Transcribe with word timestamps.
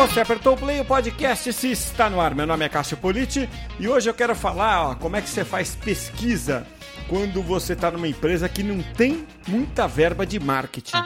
Você 0.00 0.18
apertou 0.18 0.54
o 0.54 0.56
play, 0.56 0.80
o 0.80 0.84
podcast 0.84 1.52
se 1.52 1.70
está 1.70 2.08
no 2.08 2.22
ar. 2.22 2.34
Meu 2.34 2.46
nome 2.46 2.64
é 2.64 2.70
Cássio 2.70 2.96
Politi 2.96 3.46
e 3.78 3.86
hoje 3.86 4.08
eu 4.08 4.14
quero 4.14 4.34
falar 4.34 4.92
ó, 4.92 4.94
como 4.94 5.14
é 5.14 5.20
que 5.20 5.28
você 5.28 5.44
faz 5.44 5.74
pesquisa 5.74 6.66
quando 7.06 7.42
você 7.42 7.74
está 7.74 7.90
numa 7.90 8.08
empresa 8.08 8.48
que 8.48 8.62
não 8.62 8.82
tem 8.94 9.26
muita 9.46 9.86
verba 9.86 10.24
de 10.24 10.40
marketing. 10.40 10.96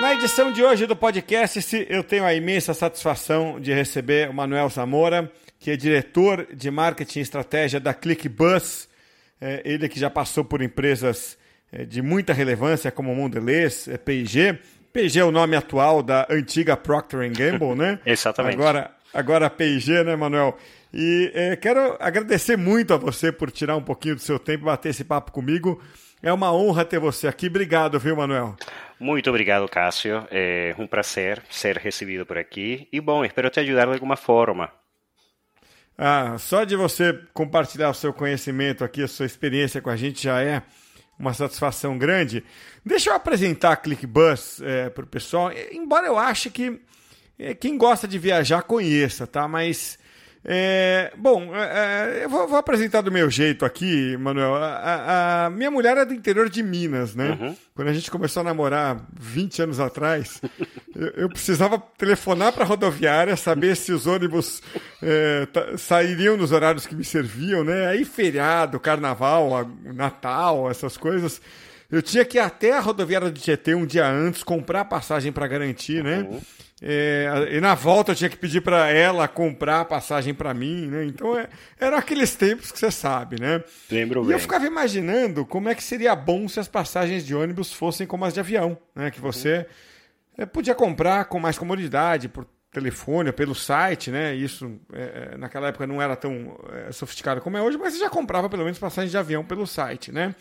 Na 0.00 0.14
edição 0.14 0.50
de 0.50 0.64
hoje 0.64 0.86
do 0.86 0.96
podcast, 0.96 1.86
eu 1.90 2.02
tenho 2.02 2.24
a 2.24 2.32
imensa 2.32 2.72
satisfação 2.72 3.60
de 3.60 3.70
receber 3.74 4.30
o 4.30 4.34
Manuel 4.34 4.70
Zamora, 4.70 5.30
que 5.58 5.70
é 5.70 5.76
diretor 5.76 6.48
de 6.54 6.70
marketing 6.70 7.18
e 7.18 7.22
estratégia 7.22 7.78
da 7.78 7.92
ClickBus. 7.92 8.88
É, 9.38 9.60
ele 9.62 9.90
que 9.90 10.00
já 10.00 10.08
passou 10.08 10.42
por 10.42 10.62
empresas 10.62 11.38
de 11.86 12.02
muita 12.02 12.32
relevância, 12.32 12.90
como 12.90 13.14
Mondelez, 13.14 13.88
é, 13.88 13.96
P&G. 13.96 14.58
P&G 14.92 15.20
é 15.20 15.24
o 15.24 15.30
nome 15.30 15.56
atual 15.56 16.02
da 16.02 16.26
antiga 16.28 16.76
Procter 16.76 17.30
Gamble, 17.30 17.76
né? 17.76 18.00
Exatamente. 18.06 18.54
Agora, 18.54 18.90
agora 19.14 19.50
P&G, 19.50 20.02
né, 20.02 20.16
Manuel? 20.16 20.56
E 20.92 21.30
é, 21.34 21.56
quero 21.56 21.96
agradecer 22.00 22.56
muito 22.56 22.92
a 22.92 22.96
você 22.96 23.30
por 23.30 23.50
tirar 23.50 23.76
um 23.76 23.82
pouquinho 23.82 24.16
do 24.16 24.20
seu 24.20 24.38
tempo 24.38 24.64
e 24.64 24.66
bater 24.66 24.88
esse 24.88 25.04
papo 25.04 25.30
comigo. 25.30 25.80
É 26.22 26.32
uma 26.32 26.52
honra 26.52 26.84
ter 26.84 26.98
você 26.98 27.28
aqui. 27.28 27.46
Obrigado, 27.46 27.98
viu, 27.98 28.16
Manuel? 28.16 28.56
Muito 28.98 29.30
obrigado, 29.30 29.68
Cássio. 29.68 30.26
É 30.30 30.74
um 30.76 30.86
prazer 30.86 31.42
ser 31.48 31.78
recebido 31.78 32.26
por 32.26 32.36
aqui. 32.36 32.88
E, 32.92 33.00
bom, 33.00 33.24
espero 33.24 33.48
te 33.48 33.60
ajudar 33.60 33.86
de 33.86 33.94
alguma 33.94 34.16
forma. 34.16 34.70
Ah, 35.96 36.36
só 36.38 36.64
de 36.64 36.76
você 36.76 37.18
compartilhar 37.32 37.90
o 37.90 37.94
seu 37.94 38.12
conhecimento 38.12 38.84
aqui, 38.84 39.02
a 39.02 39.08
sua 39.08 39.26
experiência 39.26 39.80
com 39.80 39.90
a 39.90 39.96
gente 39.96 40.22
já 40.22 40.42
é 40.42 40.62
uma 41.20 41.34
satisfação 41.34 41.98
grande. 41.98 42.42
Deixa 42.84 43.10
eu 43.10 43.14
apresentar 43.14 43.72
a 43.72 43.76
ClickBus 43.76 44.62
é, 44.62 44.88
para 44.88 45.04
o 45.04 45.06
pessoal, 45.06 45.52
embora 45.70 46.06
eu 46.06 46.18
ache 46.18 46.48
que 46.48 46.80
é, 47.38 47.54
quem 47.54 47.76
gosta 47.76 48.08
de 48.08 48.18
viajar 48.18 48.62
conheça, 48.62 49.26
tá? 49.26 49.46
Mas 49.46 49.98
é, 50.42 51.12
bom, 51.18 51.54
é, 51.54 52.20
é, 52.20 52.24
eu 52.24 52.30
vou, 52.30 52.48
vou, 52.48 52.56
apresentar 52.56 53.02
do 53.02 53.12
meu 53.12 53.28
jeito 53.30 53.64
aqui, 53.64 54.16
Manuel. 54.16 54.54
A, 54.54 55.44
a, 55.46 55.50
minha 55.50 55.70
mulher 55.70 55.98
é 55.98 56.04
do 56.04 56.14
interior 56.14 56.48
de 56.48 56.62
Minas, 56.62 57.14
né? 57.14 57.36
Uhum. 57.38 57.56
Quando 57.74 57.88
a 57.88 57.92
gente 57.92 58.10
começou 58.10 58.40
a 58.40 58.44
namorar 58.44 59.06
20 59.12 59.62
anos 59.62 59.78
atrás, 59.78 60.40
eu, 60.96 61.08
eu, 61.08 61.28
precisava 61.28 61.78
telefonar 61.98 62.54
para 62.54 62.64
a 62.64 62.66
rodoviária, 62.66 63.36
saber 63.36 63.76
se 63.76 63.92
os 63.92 64.06
ônibus 64.06 64.62
é, 65.02 65.46
sairiam 65.76 66.38
nos 66.38 66.52
horários 66.52 66.86
que 66.86 66.94
me 66.94 67.04
serviam, 67.04 67.62
né? 67.62 67.88
Aí 67.88 68.06
feriado, 68.06 68.80
carnaval, 68.80 69.70
Natal, 69.94 70.70
essas 70.70 70.96
coisas. 70.96 71.40
Eu 71.90 72.00
tinha 72.00 72.24
que 72.24 72.38
ir 72.38 72.40
até 72.40 72.72
a 72.72 72.80
rodoviária 72.80 73.30
de 73.30 73.42
Tietê 73.42 73.74
um 73.74 73.84
dia 73.84 74.08
antes, 74.08 74.42
comprar 74.42 74.86
passagem 74.86 75.32
para 75.32 75.46
garantir, 75.46 76.02
né? 76.02 76.20
Uhum. 76.20 76.40
É, 76.82 77.50
e 77.52 77.60
na 77.60 77.74
volta 77.74 78.12
eu 78.12 78.16
tinha 78.16 78.30
que 78.30 78.38
pedir 78.38 78.62
para 78.62 78.88
ela 78.88 79.28
comprar 79.28 79.80
a 79.80 79.84
passagem 79.84 80.32
para 80.32 80.54
mim, 80.54 80.86
né? 80.86 81.04
Então 81.04 81.38
é, 81.38 81.46
eram 81.78 81.98
aqueles 81.98 82.34
tempos 82.34 82.72
que 82.72 82.78
você 82.78 82.90
sabe, 82.90 83.38
né? 83.38 83.62
Lembro 83.90 84.22
e 84.22 84.26
bem. 84.28 84.32
eu 84.32 84.38
ficava 84.38 84.66
imaginando 84.66 85.44
como 85.44 85.68
é 85.68 85.74
que 85.74 85.82
seria 85.82 86.16
bom 86.16 86.48
se 86.48 86.58
as 86.58 86.68
passagens 86.68 87.26
de 87.26 87.34
ônibus 87.34 87.70
fossem 87.72 88.06
como 88.06 88.24
as 88.24 88.32
de 88.32 88.40
avião, 88.40 88.78
né? 88.94 89.10
Que 89.10 89.20
você 89.20 89.66
é, 90.38 90.46
podia 90.46 90.74
comprar 90.74 91.26
com 91.26 91.38
mais 91.38 91.58
comodidade 91.58 92.28
por 92.28 92.46
telefone 92.72 93.28
ou 93.28 93.32
pelo 93.34 93.54
site, 93.54 94.10
né? 94.10 94.34
Isso 94.34 94.80
é, 94.92 95.32
é, 95.32 95.36
naquela 95.36 95.68
época 95.68 95.86
não 95.86 96.00
era 96.00 96.16
tão 96.16 96.58
é, 96.72 96.92
sofisticado 96.92 97.40
como 97.40 97.58
é 97.58 97.62
hoje, 97.62 97.76
mas 97.76 97.92
você 97.92 98.00
já 98.00 98.08
comprava 98.08 98.48
pelo 98.48 98.62
menos 98.62 98.78
passagens 98.78 99.10
de 99.10 99.18
avião 99.18 99.44
pelo 99.44 99.66
site, 99.66 100.12
né? 100.12 100.34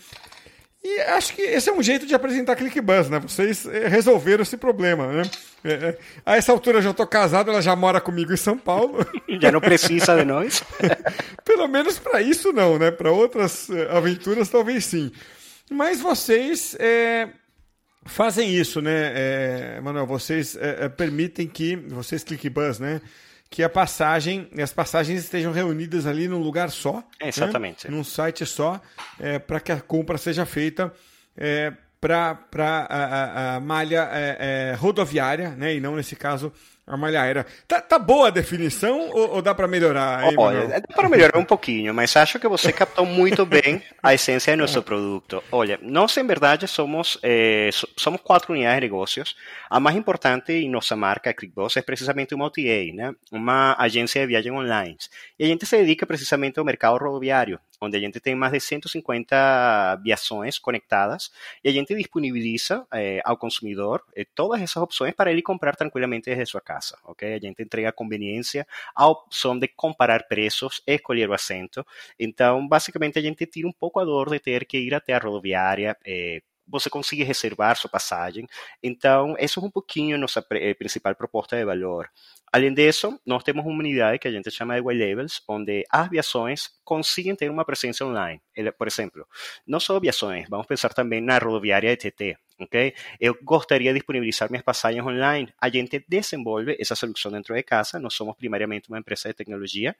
E 0.81 1.01
acho 1.01 1.33
que 1.33 1.41
esse 1.41 1.69
é 1.69 1.73
um 1.73 1.83
jeito 1.83 2.05
de 2.05 2.15
apresentar 2.15 2.55
ClickBuzz, 2.55 3.09
né? 3.09 3.19
Vocês 3.19 3.65
eh, 3.65 3.89
resolveram 3.89 4.43
esse 4.43 4.55
problema, 4.55 5.07
né? 5.07 5.23
É. 5.63 5.97
A 6.25 6.37
essa 6.37 6.53
altura 6.53 6.77
eu 6.77 6.81
já 6.81 6.91
estou 6.91 7.05
casado, 7.05 7.51
ela 7.51 7.61
já 7.61 7.75
mora 7.75 7.99
comigo 7.99 8.31
em 8.31 8.37
São 8.37 8.57
Paulo. 8.57 9.05
Já 9.41 9.51
não 9.51 9.59
precisa 9.59 10.15
de 10.15 10.25
nós? 10.25 10.63
Pelo 11.45 11.67
menos 11.67 11.99
para 11.99 12.21
isso 12.21 12.51
não, 12.53 12.79
né? 12.79 12.91
Para 12.91 13.11
outras 13.11 13.69
aventuras 13.89 14.49
talvez 14.49 14.85
sim. 14.85 15.11
Mas 15.69 16.01
vocês 16.01 16.75
é, 16.79 17.29
fazem 18.05 18.49
isso, 18.53 18.81
né, 18.81 19.11
é, 19.15 19.81
Manuel? 19.81 20.07
Vocês 20.07 20.57
é, 20.59 20.89
permitem 20.89 21.47
que, 21.47 21.75
vocês 21.75 22.23
ClickBuzz, 22.23 22.79
né? 22.79 23.01
Que 23.49 23.63
a 23.63 23.69
passagem, 23.69 24.49
as 24.61 24.71
passagens 24.71 25.23
estejam 25.23 25.51
reunidas 25.51 26.05
ali 26.05 26.27
num 26.27 26.39
lugar 26.39 26.69
só. 26.69 26.97
Né? 27.19 27.29
Exatamente. 27.29 27.89
Né? 27.89 27.95
Num 27.95 28.03
site 28.03 28.45
só, 28.45 28.79
é, 29.19 29.39
para 29.39 29.59
que 29.59 29.71
a 29.71 29.81
compra 29.81 30.17
seja 30.17 30.45
feita 30.45 30.93
é, 31.35 31.73
para 31.99 32.37
a, 32.57 32.95
a, 32.95 33.55
a, 33.55 33.59
malha 33.59 34.07
é, 34.11 34.37
é, 34.71 34.75
rodoviária, 34.75 35.49
né? 35.51 35.75
e 35.75 35.79
não, 35.79 35.95
nesse 35.95 36.15
caso, 36.15 36.53
a 36.89 36.97
malha 36.97 37.21
aérea. 37.21 37.45
Tá, 37.67 37.79
tá 37.79 37.99
boa 37.99 38.27
a 38.27 38.31
definição 38.31 39.09
ou, 39.11 39.35
ou 39.35 39.41
dá 39.41 39.53
para 39.53 39.67
melhorar? 39.67 40.23
Hein, 40.23 40.35
Olha, 40.37 40.67
dá 40.67 40.95
para 40.95 41.07
melhorar 41.07 41.37
um 41.37 41.45
pouquinho, 41.45 41.93
mas 41.93 42.15
acho 42.17 42.39
que 42.39 42.47
você 42.47 42.73
captou 42.73 43.05
muito 43.05 43.45
bem 43.45 43.81
a 44.01 44.13
essência 44.13 44.55
do 44.55 44.61
nosso 44.61 44.81
produto. 44.81 45.43
Olha, 45.51 45.79
nós 45.83 46.17
em 46.17 46.25
verdade 46.25 46.67
somos, 46.67 47.19
eh, 47.21 47.69
somos 47.95 48.19
quatro 48.21 48.53
unidades 48.53 48.77
de 48.77 48.81
negócios. 48.81 49.35
A 49.69 49.79
mais 49.79 49.95
importante 49.95 50.51
em 50.51 50.69
nossa 50.69 50.95
marca 50.95 51.31
ClickBoss 51.31 51.77
é 51.77 51.81
precisamente 51.83 52.33
uma 52.33 52.45
OTA, 52.45 52.91
né? 52.93 53.13
uma 53.31 53.75
agência 53.77 54.21
de 54.21 54.27
viagem 54.27 54.51
online. 54.51 54.97
E 55.37 55.43
a 55.43 55.47
gente 55.47 55.67
se 55.67 55.77
dedica 55.77 56.07
precisamente 56.07 56.57
ao 56.57 56.65
mercado 56.65 56.97
rodoviário 56.97 57.59
onde 57.81 57.97
a 57.97 57.99
gente 57.99 58.19
tem 58.19 58.35
mais 58.35 58.51
de 58.53 58.59
150 58.59 59.95
viações 60.03 60.59
conectadas 60.59 61.31
e 61.63 61.69
a 61.69 61.71
gente 61.71 61.95
disponibiliza 61.95 62.85
eh, 62.93 63.21
ao 63.25 63.37
consumidor 63.37 64.03
eh, 64.15 64.25
todas 64.35 64.61
essas 64.61 64.81
opções 64.81 65.13
para 65.13 65.31
ele 65.31 65.41
comprar 65.41 65.75
tranquilamente 65.75 66.25
desde 66.25 66.45
sua 66.45 66.61
casa, 66.61 66.97
ok? 67.05 67.33
A 67.35 67.39
gente 67.39 67.61
entrega 67.61 67.89
a 67.89 67.91
conveniência, 67.91 68.67
a 68.95 69.07
opção 69.07 69.57
de 69.57 69.67
comparar 69.67 70.27
preços, 70.27 70.81
escolher 70.85 71.29
o 71.29 71.33
assento. 71.33 71.85
Então, 72.19 72.67
basicamente, 72.67 73.19
a 73.19 73.21
gente 73.21 73.45
tira 73.45 73.67
um 73.67 73.71
pouco 73.73 73.99
a 73.99 74.05
dor 74.05 74.29
de 74.29 74.39
ter 74.39 74.65
que 74.65 74.77
ir 74.77 74.93
até 74.93 75.13
a 75.13 75.19
rodoviária, 75.19 75.97
eh, 76.05 76.41
você 76.69 76.89
consegue 76.89 77.23
reservar 77.23 77.75
sua 77.75 77.89
passagem. 77.89 78.47
Então, 78.83 79.35
isso 79.39 79.59
é 79.59 79.63
um 79.63 79.71
pouquinho 79.71 80.17
nossa 80.17 80.45
eh, 80.51 80.73
principal 80.75 81.15
proposta 81.15 81.57
de 81.57 81.65
valor. 81.65 82.09
Além 82.51 82.73
disso, 82.73 83.19
nós 83.25 83.43
temos 83.43 83.65
uma 83.65 83.79
unidade 83.79 84.19
que 84.19 84.27
a 84.27 84.31
gente 84.31 84.49
chama 84.49 84.75
de 84.75 84.81
White 84.81 84.99
Labels, 84.99 85.41
onde 85.47 85.83
as 85.89 86.07
aviações 86.07 86.69
conseguem 86.83 87.35
ter 87.35 87.49
uma 87.49 87.63
presença 87.63 88.05
online. 88.05 88.41
Por 88.77 88.87
exemplo, 88.87 89.27
não 89.67 89.79
só 89.79 89.95
aviações, 89.95 90.47
vamos 90.49 90.65
pensar 90.65 90.93
também 90.93 91.21
na 91.21 91.37
rodoviária 91.37 91.95
de 91.95 92.11
TT, 92.11 92.37
Eu 93.19 93.37
gostaria 93.43 93.93
de 93.93 93.99
disponibilizar 93.99 94.49
minhas 94.49 94.63
passagens 94.63 95.05
online. 95.05 95.53
A 95.59 95.69
gente 95.69 96.03
desenvolve 96.07 96.75
essa 96.79 96.95
solução 96.95 97.31
dentro 97.31 97.53
de 97.55 97.63
casa, 97.63 97.99
nós 97.99 98.13
somos 98.13 98.35
primariamente 98.35 98.89
uma 98.89 98.99
empresa 98.99 99.29
de 99.29 99.35
tecnologia, 99.35 99.95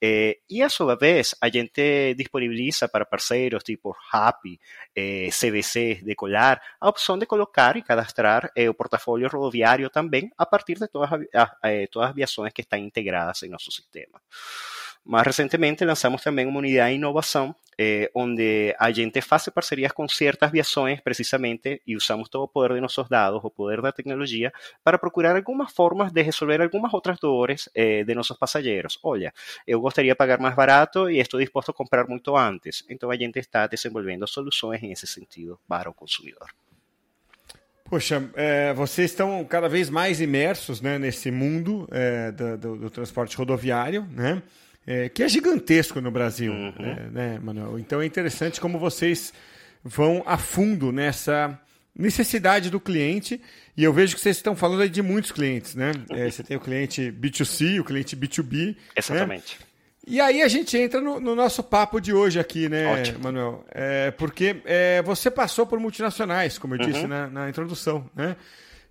eh, 0.00 0.38
e 0.48 0.62
a 0.62 0.68
sua 0.68 0.96
vez, 0.96 1.34
a 1.40 1.48
gente 1.48 2.14
disponibiliza 2.14 2.88
para 2.88 3.04
parceiros 3.04 3.62
tipo 3.62 3.96
Happy, 4.12 4.58
eh, 4.94 5.28
CBC, 5.30 6.00
Decolar, 6.02 6.60
a 6.80 6.88
opção 6.88 7.18
de 7.18 7.26
colocar 7.26 7.76
e 7.76 7.82
cadastrar 7.82 8.50
eh, 8.56 8.68
o 8.68 8.74
portfólio 8.74 9.28
rodoviário 9.28 9.88
também 9.90 10.30
a 10.36 10.46
partir 10.46 10.78
de 10.78 10.88
todas 10.88 11.12
as, 11.12 11.50
eh, 11.64 11.86
todas 11.86 12.10
as 12.10 12.14
viações 12.14 12.52
que 12.52 12.62
estão 12.62 12.78
integradas 12.78 13.42
em 13.42 13.48
nosso 13.48 13.70
sistema. 13.70 14.20
Mais 15.04 15.26
recentemente 15.26 15.84
lançamos 15.84 16.22
também 16.22 16.46
uma 16.46 16.58
unidade 16.60 16.90
de 16.90 16.96
inovação, 16.96 17.54
eh, 17.76 18.08
onde 18.14 18.74
a 18.78 18.90
gente 18.92 19.20
faz 19.20 19.48
parcerias 19.48 19.90
com 19.90 20.06
certas 20.08 20.50
viações, 20.52 21.00
precisamente, 21.00 21.82
e 21.84 21.96
usamos 21.96 22.28
todo 22.28 22.44
o 22.44 22.48
poder 22.48 22.74
de 22.74 22.80
nossos 22.80 23.08
dados, 23.08 23.40
o 23.42 23.50
poder 23.50 23.82
da 23.82 23.90
tecnologia, 23.90 24.52
para 24.84 24.98
procurar 24.98 25.34
algumas 25.34 25.72
formas 25.72 26.12
de 26.12 26.22
resolver 26.22 26.62
algumas 26.62 26.94
outras 26.94 27.18
dores 27.18 27.68
eh, 27.74 28.04
de 28.04 28.14
nossos 28.14 28.38
passageiros. 28.38 28.98
Olha, 29.02 29.34
eu 29.66 29.80
gostaria 29.80 30.12
de 30.12 30.16
pagar 30.16 30.38
mais 30.38 30.54
barato 30.54 31.10
e 31.10 31.18
estou 31.18 31.40
disposto 31.40 31.72
a 31.72 31.74
comprar 31.74 32.06
muito 32.06 32.36
antes. 32.36 32.84
Então 32.88 33.10
a 33.10 33.16
gente 33.16 33.40
está 33.40 33.66
desenvolvendo 33.66 34.26
soluções 34.28 34.80
nesse 34.82 35.06
sentido 35.06 35.58
para 35.66 35.90
o 35.90 35.94
consumidor. 35.94 36.48
Poxa, 37.92 38.30
é, 38.34 38.72
vocês 38.72 39.10
estão 39.10 39.44
cada 39.44 39.68
vez 39.68 39.90
mais 39.90 40.20
imersos 40.20 40.80
né, 40.80 40.98
nesse 40.98 41.30
mundo 41.30 41.86
é, 41.90 42.32
do, 42.32 42.56
do, 42.56 42.76
do, 42.76 42.90
transporte 42.90 43.36
rodoviário, 43.36 44.06
né? 44.10 44.42
É, 44.86 45.08
que 45.08 45.22
é 45.22 45.28
gigantesco 45.28 46.00
no 46.00 46.10
Brasil, 46.10 46.52
uhum. 46.52 46.72
né, 46.78 47.08
né, 47.12 47.38
Manuel? 47.42 47.78
Então 47.78 48.00
é 48.00 48.06
interessante 48.06 48.60
como 48.60 48.78
vocês 48.78 49.32
vão 49.84 50.22
a 50.26 50.36
fundo 50.36 50.92
nessa 50.92 51.58
necessidade 51.96 52.70
do 52.70 52.80
cliente. 52.80 53.40
E 53.76 53.84
eu 53.84 53.92
vejo 53.92 54.14
que 54.14 54.20
vocês 54.20 54.36
estão 54.36 54.54
falando 54.56 54.82
aí 54.82 54.88
de 54.88 55.02
muitos 55.02 55.32
clientes, 55.32 55.74
né? 55.74 55.92
É, 56.10 56.30
você 56.30 56.42
tem 56.42 56.56
o 56.56 56.60
cliente 56.60 57.12
B2C, 57.12 57.80
o 57.80 57.84
cliente 57.84 58.16
B2B. 58.16 58.68
Né? 58.68 58.76
Exatamente. 58.96 59.58
Né? 59.60 59.66
E 60.04 60.20
aí 60.20 60.42
a 60.42 60.48
gente 60.48 60.76
entra 60.76 61.00
no, 61.00 61.20
no, 61.20 61.34
nosso 61.34 61.62
papo 61.62 62.00
de 62.00 62.12
hoje 62.12 62.40
aqui, 62.40 62.68
né, 62.68 62.92
Ótimo. 62.92 63.20
Manuel? 63.20 63.64
É, 63.70 64.10
porque 64.10 64.56
é, 64.64 65.00
você 65.02 65.30
passou 65.30 65.64
por 65.64 65.78
multinacionais, 65.78 66.58
como 66.58 66.74
eu 66.74 66.80
uhum. 66.80 66.90
disse 66.90 67.06
na, 67.06 67.28
na, 67.28 67.48
introdução, 67.48 68.10
né? 68.14 68.34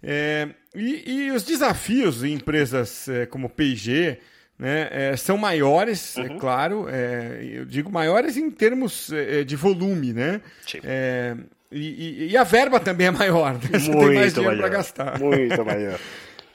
É, 0.01 0.47
e, 0.73 1.25
e, 1.25 1.31
os 1.31 1.44
desafios 1.44 2.23
em 2.23 2.33
empresas 2.33 3.09
é, 3.09 3.25
como 3.25 3.49
P&G, 3.49 4.19
né, 4.61 4.89
é, 4.91 5.17
são 5.17 5.39
maiores, 5.39 6.15
é 6.15 6.21
uhum. 6.21 6.25
é 6.27 6.39
claro, 6.39 6.85
é, 6.87 7.39
eu 7.41 7.65
digo 7.65 7.91
maiores 7.91 8.37
em 8.37 8.51
termos 8.51 9.11
é, 9.11 9.43
de 9.43 9.55
volume, 9.55 10.13
né? 10.13 10.39
É, 10.83 11.35
E, 11.71 12.27
e, 12.27 12.31
e, 12.31 12.37
a 12.37 12.43
verba 12.43 12.79
também 12.79 13.07
é 13.07 13.11
maior, 13.11 13.53
né? 13.53 13.59
Você 13.79 13.89
muito 13.89 14.07
tem 14.07 14.15
mais 14.19 14.33
dinheiro 14.35 14.57
para 14.57 14.69
gastar. 14.69 15.19
Muito 15.19 15.65
maior. 15.65 15.99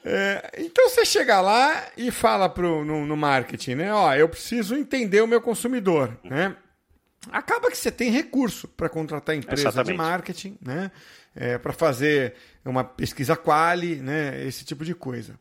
É, 0.09 0.51
então 0.59 0.87
você 0.87 1.03
chega 1.03 1.41
lá 1.41 1.85
e 1.97 2.11
fala 2.11 2.47
pro, 2.47 2.85
no, 2.85 3.05
no, 3.05 3.17
marketing, 3.17 3.75
né? 3.75 3.93
Ó, 3.93 4.13
eu 4.13 4.29
preciso 4.29 4.73
entender 4.73 5.19
o 5.19 5.27
meu 5.27 5.41
consumidor, 5.41 6.17
né? 6.23 6.55
Acaba 7.29 7.69
que 7.69 7.77
você 7.77 7.91
tem 7.91 8.09
recurso 8.09 8.69
para 8.69 8.87
contratar 8.87 9.35
empresa 9.35 9.63
Exatamente. 9.63 9.91
de 9.91 9.97
marketing, 9.97 10.57
né? 10.61 10.91
É, 11.35 11.57
para 11.57 11.73
fazer 11.73 12.35
uma 12.63 12.85
pesquisa 12.85 13.35
quali, 13.35 13.97
né? 13.97 14.45
Esse 14.45 14.63
tipo 14.63 14.85
de 14.85 14.95
coisa. 14.95 15.37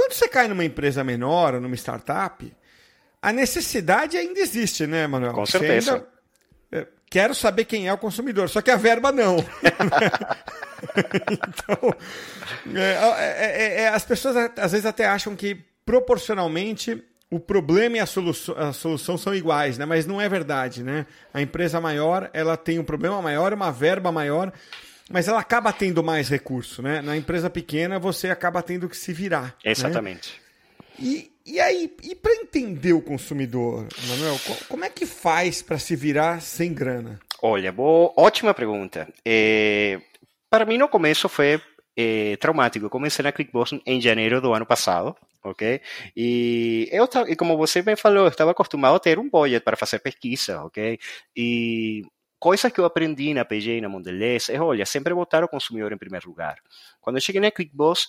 Quando 0.00 0.14
você 0.14 0.26
cai 0.26 0.48
numa 0.48 0.64
empresa 0.64 1.04
menor 1.04 1.52
ou 1.52 1.60
numa 1.60 1.74
startup, 1.74 2.50
a 3.20 3.32
necessidade 3.34 4.16
ainda 4.16 4.40
existe, 4.40 4.86
né, 4.86 5.06
Manuel? 5.06 5.34
Com 5.34 5.44
certeza. 5.44 5.92
Ainda... 5.92 6.06
É, 6.72 6.86
quero 7.10 7.34
saber 7.34 7.66
quem 7.66 7.86
é 7.86 7.92
o 7.92 7.98
consumidor, 7.98 8.48
só 8.48 8.62
que 8.62 8.70
a 8.70 8.76
verba 8.76 9.12
não. 9.12 9.36
então, 11.30 11.94
é, 12.74 12.80
é, 12.80 13.44
é, 13.44 13.80
é, 13.82 13.88
as 13.88 14.02
pessoas 14.06 14.50
às 14.56 14.72
vezes 14.72 14.86
até 14.86 15.06
acham 15.06 15.36
que 15.36 15.54
proporcionalmente 15.84 17.04
o 17.30 17.38
problema 17.38 17.98
e 17.98 18.00
a 18.00 18.06
solução, 18.06 18.56
a 18.56 18.72
solução 18.72 19.18
são 19.18 19.34
iguais, 19.34 19.76
né? 19.76 19.84
Mas 19.84 20.06
não 20.06 20.18
é 20.18 20.30
verdade, 20.30 20.82
né? 20.82 21.04
A 21.34 21.42
empresa 21.42 21.78
maior, 21.78 22.30
ela 22.32 22.56
tem 22.56 22.78
um 22.78 22.84
problema 22.84 23.20
maior, 23.20 23.52
uma 23.52 23.70
verba 23.70 24.10
maior, 24.10 24.50
mas 25.10 25.26
ela 25.26 25.40
acaba 25.40 25.72
tendo 25.72 26.02
mais 26.04 26.28
recurso, 26.28 26.80
né? 26.80 27.02
Na 27.02 27.16
empresa 27.16 27.50
pequena, 27.50 27.98
você 27.98 28.30
acaba 28.30 28.62
tendo 28.62 28.88
que 28.88 28.96
se 28.96 29.12
virar. 29.12 29.56
Né? 29.64 29.72
Exatamente. 29.72 30.40
Né? 30.98 31.06
E, 31.06 31.32
e 31.44 31.60
aí, 31.60 31.92
e 32.02 32.14
para 32.14 32.32
entender 32.34 32.92
o 32.92 33.02
consumidor, 33.02 33.88
Manuel, 34.06 34.38
como 34.68 34.84
é 34.84 34.88
que 34.88 35.04
faz 35.04 35.62
para 35.62 35.78
se 35.78 35.96
virar 35.96 36.40
sem 36.40 36.72
grana? 36.72 37.18
Olha, 37.42 37.72
boa, 37.72 38.12
ótima 38.16 38.54
pergunta. 38.54 39.08
É, 39.24 40.00
para 40.48 40.64
mim, 40.64 40.78
no 40.78 40.88
começo 40.88 41.28
foi 41.28 41.60
é, 41.96 42.36
traumático. 42.36 42.86
Eu 42.86 42.90
comecei 42.90 43.22
na 43.22 43.32
ClickBoss 43.32 43.72
em 43.84 44.00
janeiro 44.00 44.40
do 44.40 44.52
ano 44.54 44.66
passado, 44.66 45.16
ok? 45.42 45.80
E 46.16 46.88
eu, 46.92 47.08
e 47.26 47.34
como 47.34 47.56
você 47.56 47.82
bem 47.82 47.96
falou, 47.96 48.24
eu 48.24 48.28
estava 48.28 48.52
acostumado 48.52 48.94
a 48.94 49.00
ter 49.00 49.18
um 49.18 49.28
budget 49.28 49.64
para 49.64 49.76
fazer 49.76 49.98
pesquisa, 49.98 50.62
ok? 50.62 50.98
E 51.34 52.02
coisas 52.40 52.72
que 52.72 52.80
eu 52.80 52.86
aprendi 52.86 53.32
na 53.34 53.44
PG 53.44 53.76
e 53.76 53.80
na 53.82 53.88
Mondelez 53.88 54.48
é, 54.48 54.58
olha, 54.58 54.86
sempre 54.86 55.14
botar 55.14 55.44
o 55.44 55.48
consumidor 55.48 55.92
em 55.92 55.98
primeiro 55.98 56.26
lugar. 56.26 56.56
Quando 57.00 57.16
eu 57.16 57.20
cheguei 57.20 57.40
na 57.40 57.50
ClickBoss, 57.50 58.08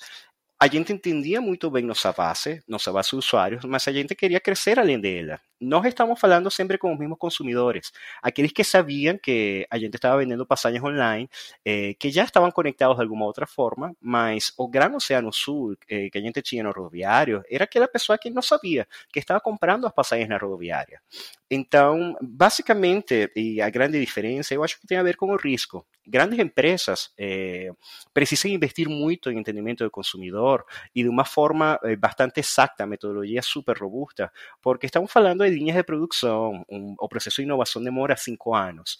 a 0.61 0.67
gente 0.67 0.93
entendia 0.93 1.41
muito 1.41 1.71
bem 1.71 1.83
nossa 1.83 2.13
base, 2.13 2.63
nossa 2.67 2.91
base 2.91 3.09
de 3.09 3.15
usuários, 3.15 3.65
mas 3.65 3.87
a 3.87 3.91
gente 3.91 4.13
queria 4.13 4.39
crescer 4.39 4.77
além 4.77 4.99
dela. 4.99 5.39
Nós 5.59 5.83
estamos 5.85 6.19
falando 6.19 6.51
sempre 6.51 6.77
com 6.77 6.93
os 6.93 6.99
mesmos 6.99 7.17
consumidores, 7.17 7.91
aqueles 8.21 8.51
que 8.51 8.63
sabiam 8.63 9.17
que 9.17 9.65
a 9.71 9.79
gente 9.79 9.95
estava 9.95 10.17
vendendo 10.19 10.45
passagens 10.45 10.83
online, 10.83 11.27
eh, 11.65 11.95
que 11.95 12.11
já 12.11 12.25
estavam 12.25 12.51
conectados 12.51 12.95
de 12.95 13.01
alguma 13.01 13.25
outra 13.25 13.47
forma, 13.47 13.95
mas 13.99 14.53
o 14.55 14.67
Gran 14.67 14.95
Oceano 14.95 15.33
Sul 15.33 15.75
eh, 15.89 16.11
que 16.11 16.19
a 16.19 16.21
gente 16.21 16.43
tinha 16.43 16.61
no 16.61 16.71
rodoviário 16.71 17.41
era 17.49 17.63
aquela 17.63 17.87
pessoa 17.87 18.15
que 18.15 18.29
não 18.29 18.43
sabia, 18.43 18.87
que 19.11 19.17
estava 19.17 19.39
comprando 19.39 19.87
as 19.87 19.93
passagens 19.93 20.29
na 20.29 20.37
rodoviária. 20.37 21.01
Então, 21.49 22.15
basicamente, 22.21 23.31
e 23.35 23.59
a 23.59 23.69
grande 23.71 23.99
diferença, 23.99 24.53
eu 24.53 24.63
acho 24.63 24.79
que 24.79 24.85
tem 24.85 24.97
a 24.99 25.03
ver 25.03 25.17
com 25.17 25.31
o 25.31 25.37
risco. 25.37 25.83
Grandes 26.07 26.39
empresas 26.39 27.11
eh, 27.17 27.71
precisam 28.13 28.51
investir 28.51 28.89
muito 28.89 29.31
em 29.31 29.37
entendimento 29.37 29.83
do 29.83 29.91
consumidor 29.91 30.65
e 30.95 31.03
de 31.03 31.09
uma 31.09 31.25
forma 31.25 31.79
eh, 31.83 31.95
bastante 31.95 32.39
exata, 32.39 32.87
metodologia 32.87 33.41
super 33.41 33.77
robusta, 33.77 34.31
porque 34.61 34.87
estamos 34.87 35.11
falando 35.11 35.43
de 35.43 35.51
linhas 35.51 35.75
de 35.77 35.83
produção, 35.83 36.65
um, 36.69 36.95
o 36.99 37.07
processo 37.07 37.37
de 37.37 37.43
inovação 37.43 37.83
demora 37.83 38.17
cinco 38.17 38.53
anos. 38.55 38.97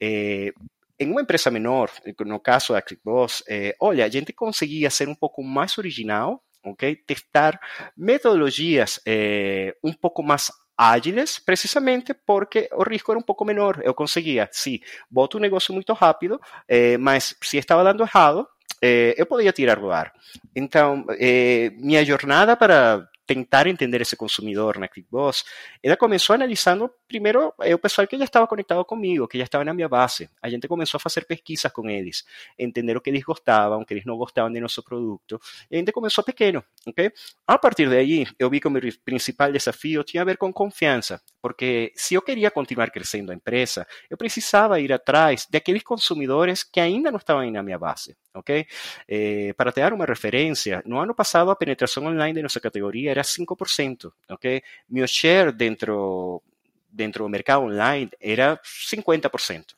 Eh, 0.00 0.52
em 0.98 1.10
uma 1.10 1.22
empresa 1.22 1.50
menor, 1.50 1.90
no 2.20 2.38
caso 2.38 2.72
da 2.72 2.80
ClickBoss, 2.80 3.42
eh, 3.48 3.74
olha, 3.80 4.04
a 4.04 4.08
gente 4.08 4.32
conseguia 4.32 4.90
ser 4.90 5.08
um 5.08 5.14
pouco 5.14 5.42
mais 5.42 5.76
original, 5.76 6.42
ok? 6.64 6.94
Testar 6.96 7.58
metodologias 7.96 9.00
eh, 9.04 9.74
um 9.82 9.92
pouco 9.92 10.22
mais 10.22 10.52
ágiles, 10.76 11.38
precisamente 11.38 12.14
porque 12.14 12.68
o 12.72 12.82
risco 12.82 13.12
era 13.12 13.18
um 13.18 13.22
pouco 13.22 13.44
menor. 13.44 13.80
Eu 13.82 13.94
conseguia, 13.94 14.48
sim, 14.52 14.80
boto 15.10 15.38
um 15.38 15.40
negócio 15.40 15.72
muito 15.72 15.92
rápido, 15.92 16.40
eh, 16.68 16.96
mas 16.98 17.34
se 17.42 17.56
estava 17.56 17.84
dando 17.84 18.02
errado, 18.02 18.46
eh, 18.82 19.14
eu 19.16 19.26
podia 19.26 19.52
tirar 19.52 19.78
do 19.78 19.90
ar. 19.90 20.12
Então, 20.54 21.04
eh, 21.18 21.70
minha 21.78 22.04
jornada 22.04 22.56
para 22.56 23.08
tentar 23.26 23.66
entender 23.66 24.00
esse 24.00 24.16
consumidor 24.16 24.78
na 24.78 24.88
ClickBoss, 24.88 25.44
ela 25.82 25.96
começou 25.96 26.34
analisando 26.34 26.90
primeiro 27.08 27.52
o 27.58 27.78
pessoal 27.78 28.06
que 28.06 28.18
já 28.18 28.24
estava 28.24 28.46
conectado 28.46 28.84
comigo, 28.84 29.26
que 29.26 29.38
já 29.38 29.44
estava 29.44 29.64
na 29.64 29.72
minha 29.72 29.88
base. 29.88 30.28
A 30.42 30.48
gente 30.48 30.68
começou 30.68 30.98
a 30.98 31.00
fazer 31.00 31.24
pesquisas 31.24 31.70
com 31.72 31.88
eles, 31.88 32.24
entender 32.58 32.96
o 32.96 33.00
que 33.00 33.10
eles 33.10 33.22
gostavam, 33.22 33.80
o 33.80 33.86
que 33.86 33.94
eles 33.94 34.04
não 34.04 34.16
gostavam 34.16 34.52
de 34.52 34.60
nosso 34.60 34.82
produto. 34.82 35.40
E 35.70 35.76
a 35.76 35.78
gente 35.78 35.92
começou 35.92 36.22
pequeno, 36.22 36.62
ok? 36.86 37.10
A 37.46 37.58
partir 37.58 37.88
daí, 37.88 38.26
eu 38.38 38.50
vi 38.50 38.60
que 38.60 38.68
o 38.68 38.70
meu 38.70 38.82
principal 39.04 39.50
desafio 39.50 40.04
tinha 40.04 40.22
a 40.22 40.24
ver 40.24 40.36
com 40.36 40.52
confiança, 40.52 41.20
porque 41.40 41.92
se 41.94 42.14
eu 42.14 42.22
queria 42.22 42.50
continuar 42.50 42.90
crescendo 42.90 43.32
a 43.32 43.34
empresa, 43.34 43.86
eu 44.10 44.16
precisava 44.16 44.80
ir 44.80 44.92
atrás 44.92 45.46
daqueles 45.50 45.82
consumidores 45.82 46.62
que 46.62 46.80
ainda 46.80 47.10
não 47.10 47.18
estavam 47.18 47.50
na 47.50 47.62
minha 47.62 47.78
base, 47.78 48.16
ok? 48.34 48.66
Eh, 49.08 49.52
para 49.56 49.72
te 49.72 49.80
dar 49.80 49.92
uma 49.92 50.04
referência, 50.04 50.82
no 50.84 50.98
ano 50.98 51.14
passado 51.14 51.50
a 51.50 51.56
penetração 51.56 52.04
online 52.04 52.34
de 52.34 52.42
nossa 52.42 52.60
categoria 52.60 53.13
era 53.14 53.22
5%, 53.22 54.12
ok? 54.28 54.62
Meu 54.88 55.06
share 55.06 55.52
dentro, 55.52 56.42
dentro 56.90 57.24
do 57.24 57.30
mercado 57.30 57.62
online 57.62 58.10
era 58.20 58.60
50%. 58.64 59.74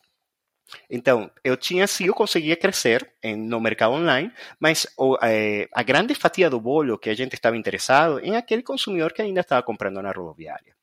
Então, 0.90 1.30
eu 1.44 1.56
tinha 1.56 1.86
sim, 1.86 2.06
eu 2.06 2.14
conseguia 2.14 2.56
crescer 2.56 3.08
em, 3.22 3.36
no 3.36 3.60
mercado 3.60 3.92
online, 3.92 4.32
mas 4.58 4.86
o, 4.96 5.16
é, 5.22 5.68
a 5.72 5.82
grande 5.82 6.14
fatia 6.14 6.50
do 6.50 6.60
bolo 6.60 6.98
que 6.98 7.08
a 7.08 7.14
gente 7.14 7.34
estava 7.34 7.56
interessado 7.56 8.18
em 8.20 8.36
aquele 8.36 8.62
consumidor 8.62 9.12
que 9.12 9.22
ainda 9.22 9.40
estava 9.40 9.62
comprando 9.62 10.02
na 10.02 10.10
rodoviária. 10.10 10.74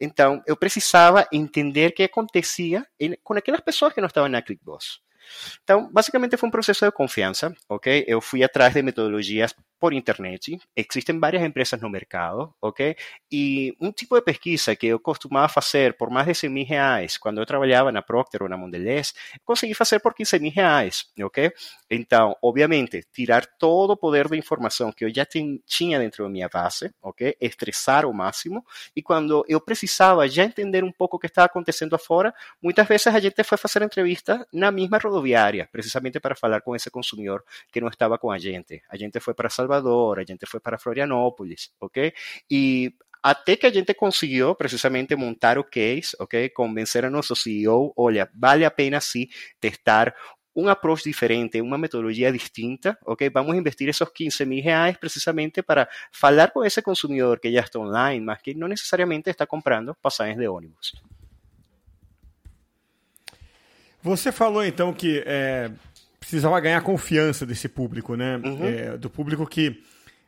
Então, 0.00 0.42
eu 0.46 0.56
precisava 0.56 1.28
entender 1.32 1.90
o 1.90 1.94
que 1.94 2.02
acontecia 2.02 2.84
com 3.22 3.34
aquelas 3.34 3.60
pessoas 3.60 3.92
que 3.92 4.00
não 4.00 4.08
estavam 4.08 4.28
na 4.28 4.42
ClickBoss. 4.42 5.00
Então, 5.62 5.88
basicamente 5.92 6.36
foi 6.36 6.48
um 6.48 6.52
processo 6.52 6.84
de 6.84 6.92
confiança, 6.92 7.54
ok? 7.68 8.04
Eu 8.08 8.20
fui 8.20 8.42
atrás 8.42 8.74
de 8.74 8.82
metodologias 8.82 9.54
por 9.82 9.92
internet. 9.92 10.60
Existem 10.76 11.18
várias 11.18 11.42
empresas 11.42 11.80
no 11.80 11.90
mercado, 11.90 12.54
ok? 12.62 12.94
E 13.32 13.76
um 13.80 13.90
tipo 13.90 14.14
de 14.14 14.22
pesquisa 14.22 14.76
que 14.76 14.86
eu 14.86 15.00
costumava 15.00 15.48
fazer 15.48 15.96
por 15.96 16.08
mais 16.08 16.24
de 16.24 16.34
100 16.36 16.50
mil 16.50 16.64
reais, 16.64 17.18
quando 17.18 17.40
eu 17.40 17.44
trabalhava 17.44 17.90
na 17.90 18.00
Procter 18.00 18.44
ou 18.44 18.48
na 18.48 18.56
Mondelez, 18.56 19.12
consegui 19.44 19.74
fazer 19.74 19.98
por 19.98 20.14
15 20.14 20.38
mil 20.38 20.52
reais, 20.52 21.06
ok? 21.20 21.50
Então, 21.90 22.36
obviamente, 22.40 23.04
tirar 23.12 23.44
todo 23.58 23.90
o 23.90 23.96
poder 23.96 24.28
de 24.28 24.38
informação 24.38 24.92
que 24.92 25.04
eu 25.04 25.12
já 25.12 25.26
tinha 25.26 25.98
dentro 25.98 26.22
da 26.22 26.30
minha 26.30 26.48
base, 26.48 26.94
ok? 27.02 27.36
Estressar 27.40 28.04
ao 28.04 28.12
máximo. 28.12 28.64
E 28.94 29.02
quando 29.02 29.44
eu 29.48 29.60
precisava 29.60 30.28
já 30.28 30.44
entender 30.44 30.84
um 30.84 30.92
pouco 30.92 31.16
o 31.16 31.18
que 31.18 31.26
estava 31.26 31.46
acontecendo 31.46 31.96
afora, 31.96 32.32
muitas 32.62 32.86
vezes 32.86 33.08
a 33.08 33.18
gente 33.18 33.42
foi 33.42 33.58
fazer 33.58 33.82
entrevista 33.82 34.46
na 34.52 34.70
mesma 34.70 34.98
rodoviária, 34.98 35.68
precisamente 35.72 36.20
para 36.20 36.36
falar 36.36 36.60
com 36.60 36.76
esse 36.76 36.88
consumidor 36.88 37.42
que 37.72 37.80
não 37.80 37.88
estava 37.88 38.16
com 38.16 38.30
a 38.30 38.38
gente. 38.38 38.80
A 38.88 38.96
gente 38.96 39.18
foi 39.18 39.34
para 39.34 39.50
Salvador 39.50 39.71
Salvador, 39.72 40.18
a 40.18 40.24
gente 40.24 40.44
foi 40.46 40.60
para 40.60 40.78
Florianópolis, 40.78 41.70
ok? 41.80 42.12
E 42.50 42.92
até 43.22 43.56
que 43.56 43.66
a 43.66 43.72
gente 43.72 43.94
conseguiu 43.94 44.54
precisamente 44.54 45.14
montar 45.16 45.56
o 45.56 45.64
case, 45.64 46.14
ok? 46.18 46.50
Convencer 46.50 47.04
a 47.04 47.10
nosso 47.10 47.34
CEO, 47.34 47.92
olha, 47.96 48.28
vale 48.34 48.64
a 48.64 48.70
pena 48.70 49.00
sim 49.00 49.28
testar 49.60 50.14
um 50.54 50.68
approach 50.68 51.04
diferente, 51.04 51.62
uma 51.62 51.78
metodologia 51.78 52.30
distinta, 52.30 52.98
ok? 53.06 53.30
Vamos 53.30 53.56
investir 53.56 53.88
esses 53.88 54.06
15 54.06 54.44
mil 54.44 54.62
reais 54.62 54.98
precisamente 54.98 55.62
para 55.62 55.88
falar 56.12 56.50
com 56.50 56.62
esse 56.62 56.82
consumidor 56.82 57.40
que 57.40 57.50
já 57.50 57.60
está 57.60 57.78
online, 57.78 58.22
mas 58.22 58.42
que 58.42 58.52
não 58.52 58.68
necessariamente 58.68 59.30
está 59.30 59.46
comprando 59.46 59.94
passagens 59.94 60.36
de 60.36 60.46
ônibus. 60.46 60.92
Você 64.02 64.32
falou 64.32 64.64
então 64.64 64.92
que 64.92 65.22
é, 65.24 65.70
precisava 66.22 66.58
ganhar 66.60 66.80
confiança 66.82 67.44
desse 67.44 67.68
público, 67.68 68.14
né? 68.14 68.36
Uhum. 68.36 68.64
É, 68.64 68.96
do 68.96 69.10
público 69.10 69.44
que 69.44 69.82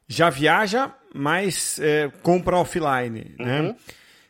já 0.08 0.28
viaja, 0.28 0.92
mas 1.14 1.78
é, 1.78 2.10
compra 2.20 2.56
offline, 2.56 3.34
né? 3.38 3.60
uhum. 3.60 3.68
né? 3.68 3.76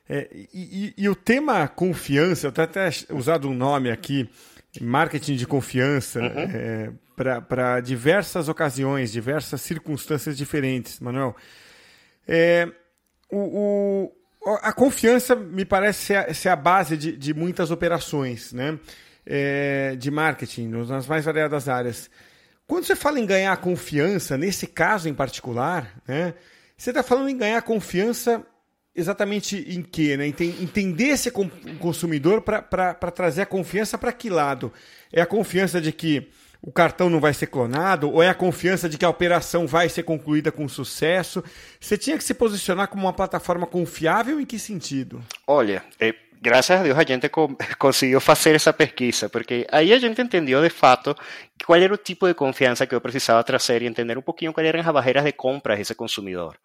É, 0.06 0.28
e, 0.52 0.94
e, 0.98 1.04
e, 1.04 1.08
o 1.08 1.14
tema 1.14 1.66
confiança, 1.66 2.46
eu 2.46 2.52
tenho 2.52 2.66
até 2.66 2.90
usado 3.10 3.48
um 3.48 3.54
nome 3.54 3.90
aqui, 3.90 4.28
marketing 4.78 5.36
de 5.36 5.46
confiança, 5.46 6.20
uhum. 6.20 6.28
É, 6.28 6.90
para 7.16 7.80
diversas 7.80 8.48
ocasiões, 8.48 9.10
diversas 9.10 9.62
circunstâncias 9.62 10.36
diferentes, 10.36 11.00
Manuel. 11.00 11.34
É, 12.28 12.68
o, 13.30 14.12
o, 14.42 14.58
a 14.60 14.72
confiança 14.74 15.34
me 15.34 15.64
parece 15.64 16.04
ser 16.04 16.16
a, 16.16 16.34
ser 16.34 16.48
a 16.50 16.56
base 16.56 16.98
de, 16.98 17.16
de 17.16 17.32
muitas 17.32 17.70
operações, 17.70 18.52
né? 18.52 18.78
É, 19.26 19.96
de 19.96 20.10
marketing, 20.10 20.68
nas 20.68 21.06
mais 21.06 21.24
variadas 21.24 21.68
áreas. 21.68 22.10
Quando 22.66 22.84
você 22.84 22.96
fala 22.96 23.20
em 23.20 23.26
ganhar 23.26 23.56
confiança, 23.58 24.38
nesse 24.38 24.66
caso 24.66 25.08
em 25.08 25.14
particular, 25.14 25.94
né, 26.06 26.34
você 26.76 26.90
está 26.90 27.02
falando 27.02 27.28
em 27.28 27.36
ganhar 27.36 27.60
confiança 27.62 28.44
exatamente 28.94 29.56
em 29.68 29.82
que, 29.82 30.16
né? 30.16 30.26
Entender 30.26 31.08
esse 31.08 31.30
consumidor 31.80 32.42
para 32.42 33.10
trazer 33.10 33.42
a 33.42 33.46
confiança 33.46 33.98
para 33.98 34.12
que 34.12 34.30
lado? 34.30 34.72
É 35.12 35.20
a 35.20 35.26
confiança 35.26 35.80
de 35.80 35.90
que 35.90 36.28
o 36.62 36.72
cartão 36.72 37.10
não 37.10 37.20
vai 37.20 37.34
ser 37.34 37.48
clonado, 37.48 38.10
ou 38.10 38.22
é 38.22 38.28
a 38.28 38.34
confiança 38.34 38.88
de 38.88 38.96
que 38.96 39.04
a 39.04 39.10
operação 39.10 39.66
vai 39.66 39.86
ser 39.88 40.02
concluída 40.04 40.50
com 40.50 40.66
sucesso? 40.66 41.44
Você 41.78 41.98
tinha 41.98 42.16
que 42.16 42.24
se 42.24 42.32
posicionar 42.32 42.88
como 42.88 43.02
uma 43.02 43.12
plataforma 43.12 43.66
confiável 43.66 44.40
em 44.40 44.46
que 44.46 44.58
sentido? 44.58 45.22
Olha, 45.46 45.84
é, 46.00 46.14
graças 46.40 46.80
a 46.80 46.82
Deus 46.82 46.98
a 46.98 47.02
gente 47.02 47.28
conseguiu 47.78 48.20
fazer 48.20 48.54
essa 48.54 48.72
pesquisa, 48.72 49.28
porque 49.28 49.66
aí 49.70 49.92
a 49.92 49.98
gente 49.98 50.20
entendeu 50.20 50.62
de 50.62 50.70
fato 50.70 51.14
qual 51.64 51.78
era 51.78 51.92
o 51.92 51.96
tipo 51.96 52.26
de 52.26 52.34
confiança 52.34 52.86
que 52.86 52.94
eu 52.94 53.00
precisava 53.00 53.42
trazer 53.42 53.82
e 53.82 53.86
entender 53.86 54.18
um 54.18 54.22
pouquinho 54.22 54.52
quais 54.52 54.68
eram 54.68 54.80
as 54.80 54.86
barreiras 54.86 55.24
de 55.24 55.32
compra 55.32 55.76
desse 55.76 55.94
consumidor. 55.94 56.58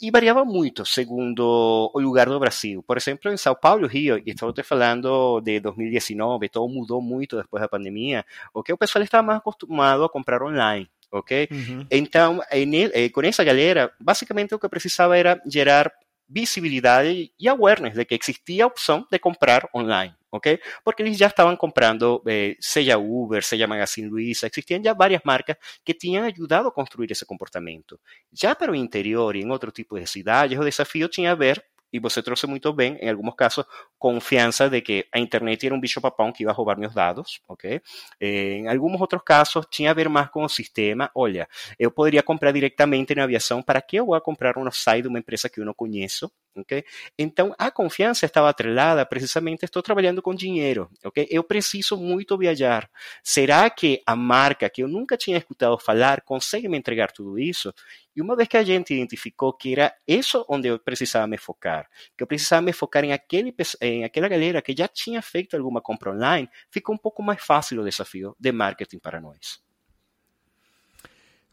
E 0.00 0.10
variava 0.10 0.44
muito 0.44 0.84
segundo 0.84 1.90
o 1.94 2.00
lugar 2.00 2.28
do 2.28 2.40
Brasil. 2.40 2.82
Por 2.82 2.96
exemplo, 2.96 3.32
em 3.32 3.36
São 3.36 3.54
Paulo, 3.54 3.86
Rio, 3.86 4.18
e 4.18 4.30
estou 4.30 4.52
te 4.52 4.62
falando 4.62 5.40
de 5.40 5.60
2019, 5.60 6.48
todo 6.48 6.72
mudou 6.72 7.00
muito 7.00 7.36
depois 7.36 7.60
da 7.60 7.68
pandemia, 7.68 8.24
o 8.52 8.62
que 8.62 8.72
o 8.72 8.78
pessoal 8.78 9.04
estava 9.04 9.26
mais 9.26 9.38
acostumado 9.38 10.04
a 10.04 10.08
comprar 10.08 10.42
online 10.42 10.88
ok? 11.12 11.46
Uhum. 11.50 11.86
Então, 11.90 12.40
eh, 12.50 13.08
com 13.10 13.20
essa 13.20 13.44
galera, 13.44 13.92
basicamente 14.00 14.54
o 14.54 14.58
que 14.58 14.64
eu 14.64 14.70
precisava 14.70 15.16
era 15.16 15.40
gerar 15.46 15.92
visibilidade 16.32 17.32
e 17.38 17.48
awareness 17.48 17.94
de 17.94 18.04
que 18.04 18.14
existia 18.14 18.64
a 18.64 18.66
opção 18.66 19.06
de 19.10 19.18
comprar 19.18 19.68
online, 19.74 20.14
ok? 20.30 20.58
Porque 20.84 21.02
eles 21.02 21.18
já 21.18 21.26
estavam 21.26 21.54
comprando, 21.56 22.22
eh, 22.26 22.56
seja 22.60 22.98
Uber, 22.98 23.44
seja 23.44 23.66
Magazine 23.66 24.08
Luiza, 24.08 24.46
existiam 24.46 24.82
já 24.82 24.94
várias 24.94 25.20
marcas 25.24 25.56
que 25.84 25.92
tinham 25.94 26.24
ajudado 26.24 26.68
a 26.68 26.72
construir 26.72 27.10
esse 27.10 27.26
comportamento. 27.26 28.00
Já 28.32 28.54
para 28.54 28.72
o 28.72 28.74
interior 28.74 29.36
e 29.36 29.42
em 29.42 29.50
outro 29.50 29.70
tipo 29.70 29.98
de 29.98 30.06
cidades, 30.06 30.58
o 30.58 30.64
desafio 30.64 31.08
tinha 31.08 31.32
a 31.32 31.34
ver 31.34 31.62
e 31.92 31.98
você 31.98 32.22
trouxe 32.22 32.46
muito 32.46 32.72
bem, 32.72 32.96
em 33.00 33.10
alguns 33.10 33.34
casos, 33.34 33.64
confiança 33.98 34.68
de 34.70 34.80
que 34.80 35.06
a 35.12 35.18
internet 35.18 35.66
era 35.66 35.74
um 35.74 35.80
bicho 35.80 36.00
papão 36.00 36.32
que 36.32 36.44
ia 36.44 36.52
roubar 36.52 36.78
meus 36.78 36.94
dados, 36.94 37.40
ok? 37.48 37.80
Em 38.20 38.68
alguns 38.68 39.00
outros 39.00 39.22
casos, 39.24 39.66
tinha 39.70 39.90
a 39.90 39.94
ver 39.94 40.08
mais 40.08 40.30
com 40.30 40.44
o 40.44 40.48
sistema. 40.48 41.10
Olha, 41.14 41.48
eu 41.78 41.90
poderia 41.90 42.22
comprar 42.22 42.52
diretamente 42.52 43.14
na 43.14 43.24
aviação, 43.24 43.62
para 43.62 43.80
que 43.82 43.96
eu 43.96 44.06
vou 44.06 44.20
comprar 44.20 44.56
um 44.58 44.70
site 44.70 45.02
de 45.02 45.08
uma 45.08 45.18
empresa 45.18 45.48
que 45.48 45.60
eu 45.60 45.64
não 45.64 45.74
conheço? 45.74 46.30
Okay? 46.54 46.84
Então, 47.18 47.54
a 47.58 47.70
confiança 47.70 48.26
estava 48.26 48.50
atrelada 48.50 49.06
precisamente, 49.06 49.64
estou 49.64 49.82
trabalhando 49.82 50.20
com 50.20 50.34
dinheiro, 50.34 50.90
ok? 51.02 51.26
Eu 51.30 51.42
preciso 51.42 51.96
muito 51.96 52.36
viajar. 52.36 52.90
Será 53.22 53.70
que 53.70 54.02
a 54.06 54.14
marca 54.14 54.68
que 54.68 54.82
eu 54.82 54.88
nunca 54.88 55.16
tinha 55.16 55.38
escutado 55.38 55.78
falar 55.78 56.20
consegue 56.20 56.68
me 56.68 56.76
entregar 56.76 57.10
tudo 57.10 57.38
isso? 57.38 57.72
E 58.14 58.20
uma 58.20 58.36
vez 58.36 58.48
que 58.48 58.58
a 58.58 58.62
gente 58.62 58.92
identificou 58.92 59.54
que 59.54 59.72
era 59.72 59.94
isso 60.06 60.44
onde 60.46 60.68
eu 60.68 60.78
precisava 60.78 61.26
me 61.26 61.38
focar, 61.38 61.88
que 62.16 62.22
eu 62.22 62.26
precisava 62.26 62.60
me 62.60 62.72
focar 62.72 63.02
em, 63.04 63.12
aquele, 63.12 63.54
em 63.80 64.04
aquela 64.04 64.28
galera 64.28 64.60
que 64.60 64.74
já 64.76 64.86
tinha 64.86 65.22
feito 65.22 65.56
alguma 65.56 65.80
compra 65.80 66.12
online, 66.12 66.50
ficou 66.70 66.94
um 66.94 66.98
pouco 66.98 67.22
mais 67.22 67.42
fácil 67.42 67.80
o 67.80 67.84
desafio 67.84 68.36
de 68.38 68.52
marketing 68.52 68.98
para 68.98 69.20
nós. 69.20 69.71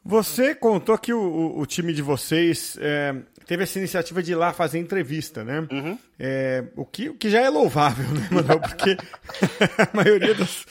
Você 0.04 0.56
contou 0.56 0.98
que 0.98 1.14
o, 1.14 1.58
o, 1.58 1.66
time 1.66 1.94
de 1.94 2.02
vocês 2.02 2.78
é, 2.80 3.16
teve 3.46 3.64
essa 3.64 3.78
iniciativa 3.78 4.24
de 4.24 4.32
ir 4.32 4.36
lá 4.36 4.54
fazer 4.54 4.80
entrevista, 4.80 5.44
né? 5.44 5.68
Uhum. 5.72 5.98
É, 6.18 6.64
o, 6.76 6.86
que, 6.86 7.10
o 7.10 7.16
que 7.16 7.30
já 7.30 7.42
é 7.42 7.50
louvável, 7.50 8.08
né, 8.10 8.28
Manuel? 8.32 8.60
Porque 8.62 8.98
a 9.78 9.96
maioria 9.96 10.34
das, 10.34 10.66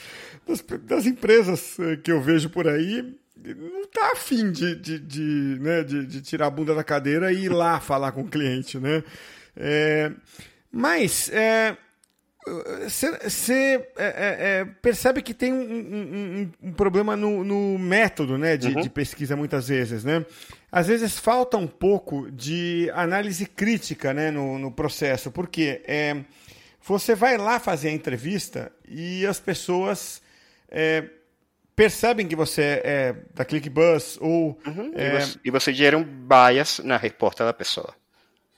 das, 0.47 0.61
das, 0.81 1.05
empresas 1.05 1.79
é, 1.79 1.95
que 1.97 2.11
eu 2.11 2.19
vejo 2.19 2.49
por 2.49 2.67
aí 2.67 3.15
não 3.37 3.87
tá 3.87 4.11
afim 4.13 4.51
de, 4.51 4.75
de, 4.75 4.99
de, 4.99 5.57
né, 5.61 5.83
de, 5.83 6.05
de 6.05 6.21
tirar 6.21 6.47
a 6.47 6.51
bunda 6.51 6.75
da 6.75 6.83
cadeira 6.83 7.31
e 7.31 7.45
ir 7.45 7.49
lá 7.49 7.79
falar 7.79 8.11
com 8.11 8.21
o 8.21 8.29
cliente, 8.29 8.77
né? 8.79 9.03
É, 9.55 10.11
mas 10.71 11.29
é, 11.29 11.77
você 12.83 13.87
é, 13.97 14.05
é, 14.05 14.59
é, 14.59 14.65
percebe 14.81 15.21
que 15.21 15.33
tem 15.33 15.53
um, 15.53 15.61
um, 15.61 16.51
um 16.63 16.73
problema 16.73 17.15
no, 17.15 17.43
no, 17.43 17.77
método 17.77 18.37
né, 18.37 18.57
de, 18.57 18.69
uhum. 18.69 18.81
de, 18.81 18.89
pesquisa 18.89 19.35
muitas 19.35 19.67
vezes, 19.67 20.03
né? 20.03 20.25
Às 20.71 20.87
vezes 20.87 21.17
falta 21.17 21.57
um 21.57 21.67
pouco 21.67 22.29
de 22.31 22.91
análise 22.93 23.45
crítica 23.45 24.13
né, 24.13 24.31
no, 24.31 24.59
no 24.59 24.71
processo, 24.71 25.31
porque 25.31 25.81
é, 25.87 26.17
você 26.81 27.15
vai 27.15 27.37
lá 27.37 27.59
fazer 27.59 27.89
a 27.89 27.93
entrevista 27.93 28.71
e 28.87 29.25
as 29.25 29.39
pessoas 29.39 30.21
é, 30.69 31.05
percebem 31.75 32.27
que 32.27 32.35
você 32.35 32.81
é 32.83 33.15
da 33.33 33.45
ClickBus 33.45 34.17
ou... 34.21 34.59
Uhum. 34.65 34.91
E, 34.95 35.19
você, 35.19 35.39
e 35.45 35.51
você 35.51 35.73
gera 35.73 35.97
um 35.97 36.03
bias 36.03 36.79
na 36.83 36.97
resposta 36.97 37.45
da 37.45 37.53
pessoa. 37.53 37.93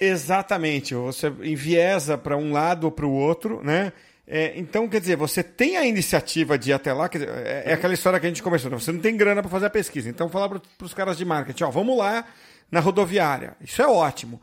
Exatamente, 0.03 0.95
você 0.95 1.27
enviesa 1.43 2.17
para 2.17 2.35
um 2.35 2.51
lado 2.51 2.85
ou 2.85 2.91
para 2.91 3.05
o 3.05 3.11
outro, 3.11 3.63
né? 3.63 3.93
É, 4.25 4.53
então, 4.55 4.87
quer 4.87 4.99
dizer, 4.99 5.15
você 5.15 5.43
tem 5.43 5.77
a 5.77 5.85
iniciativa 5.85 6.57
de 6.57 6.71
ir 6.71 6.73
até 6.73 6.91
lá, 6.91 7.07
dizer, 7.07 7.29
é, 7.29 7.63
é, 7.67 7.73
aquela 7.73 7.93
história 7.93 8.19
que 8.19 8.25
a 8.25 8.29
gente 8.29 8.41
começou, 8.41 8.71
né? 8.71 8.79
você 8.79 8.91
não 8.91 8.99
tem 8.99 9.15
grana 9.15 9.43
para 9.43 9.51
fazer 9.51 9.67
a 9.67 9.69
pesquisa. 9.69 10.09
Então, 10.09 10.27
falar 10.27 10.49
para 10.49 10.85
os 10.85 10.93
caras 10.95 11.17
de 11.17 11.23
marketing, 11.23 11.65
ó, 11.65 11.69
vamos 11.69 11.95
lá 11.95 12.25
na 12.71 12.79
rodoviária. 12.79 13.55
Isso 13.61 13.79
é 13.79 13.87
ótimo. 13.87 14.41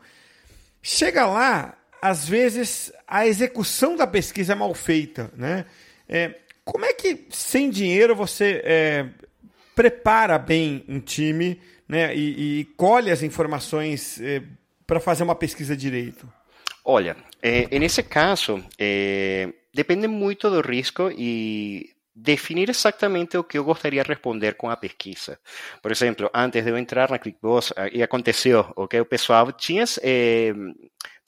Chega 0.81 1.25
lá, 1.25 1.75
às 2.01 2.25
vezes 2.25 2.93
a 3.05 3.27
execução 3.27 3.97
da 3.97 4.07
pesquisa 4.07 4.53
é 4.53 4.55
mal 4.55 4.73
feita, 4.73 5.29
né? 5.35 5.65
É, 6.07 6.35
como 6.63 6.85
é 6.85 6.93
que, 6.93 7.27
sem 7.31 7.69
dinheiro, 7.69 8.15
você 8.15 8.61
é, 8.63 9.07
prepara 9.75 10.37
bem 10.37 10.85
um 10.87 11.01
time 11.01 11.59
né, 11.85 12.15
e, 12.15 12.61
e 12.61 12.65
colhe 12.77 13.11
as 13.11 13.23
informações 13.23 14.21
é, 14.21 14.41
para 14.89 14.99
fazer 14.99 15.23
uma 15.23 15.35
pesquisa 15.35 15.77
direito? 15.77 16.27
Olha, 16.83 17.15
é, 17.43 17.77
nesse 17.77 18.01
caso, 18.01 18.65
é, 18.75 19.47
depende 19.71 20.07
muito 20.07 20.49
do 20.49 20.61
risco 20.61 21.11
e 21.15 21.91
definir 22.15 22.71
exatamente 22.71 23.37
o 23.37 23.43
que 23.43 23.59
eu 23.59 23.63
gostaria 23.63 24.01
de 24.01 24.09
responder 24.09 24.55
com 24.55 24.67
a 24.67 24.75
pesquisa. 24.75 25.39
Por 25.79 25.91
exemplo, 25.91 26.27
antes 26.33 26.63
de 26.63 26.71
eu 26.71 26.77
entrar 26.77 27.11
na 27.11 27.19
ClickBoss, 27.19 27.71
e 27.93 28.01
aconteceu, 28.01 28.65
ok? 28.75 28.99
O 28.99 29.05
pessoal 29.05 29.51
tinha 29.51 29.85
eh, 30.01 30.53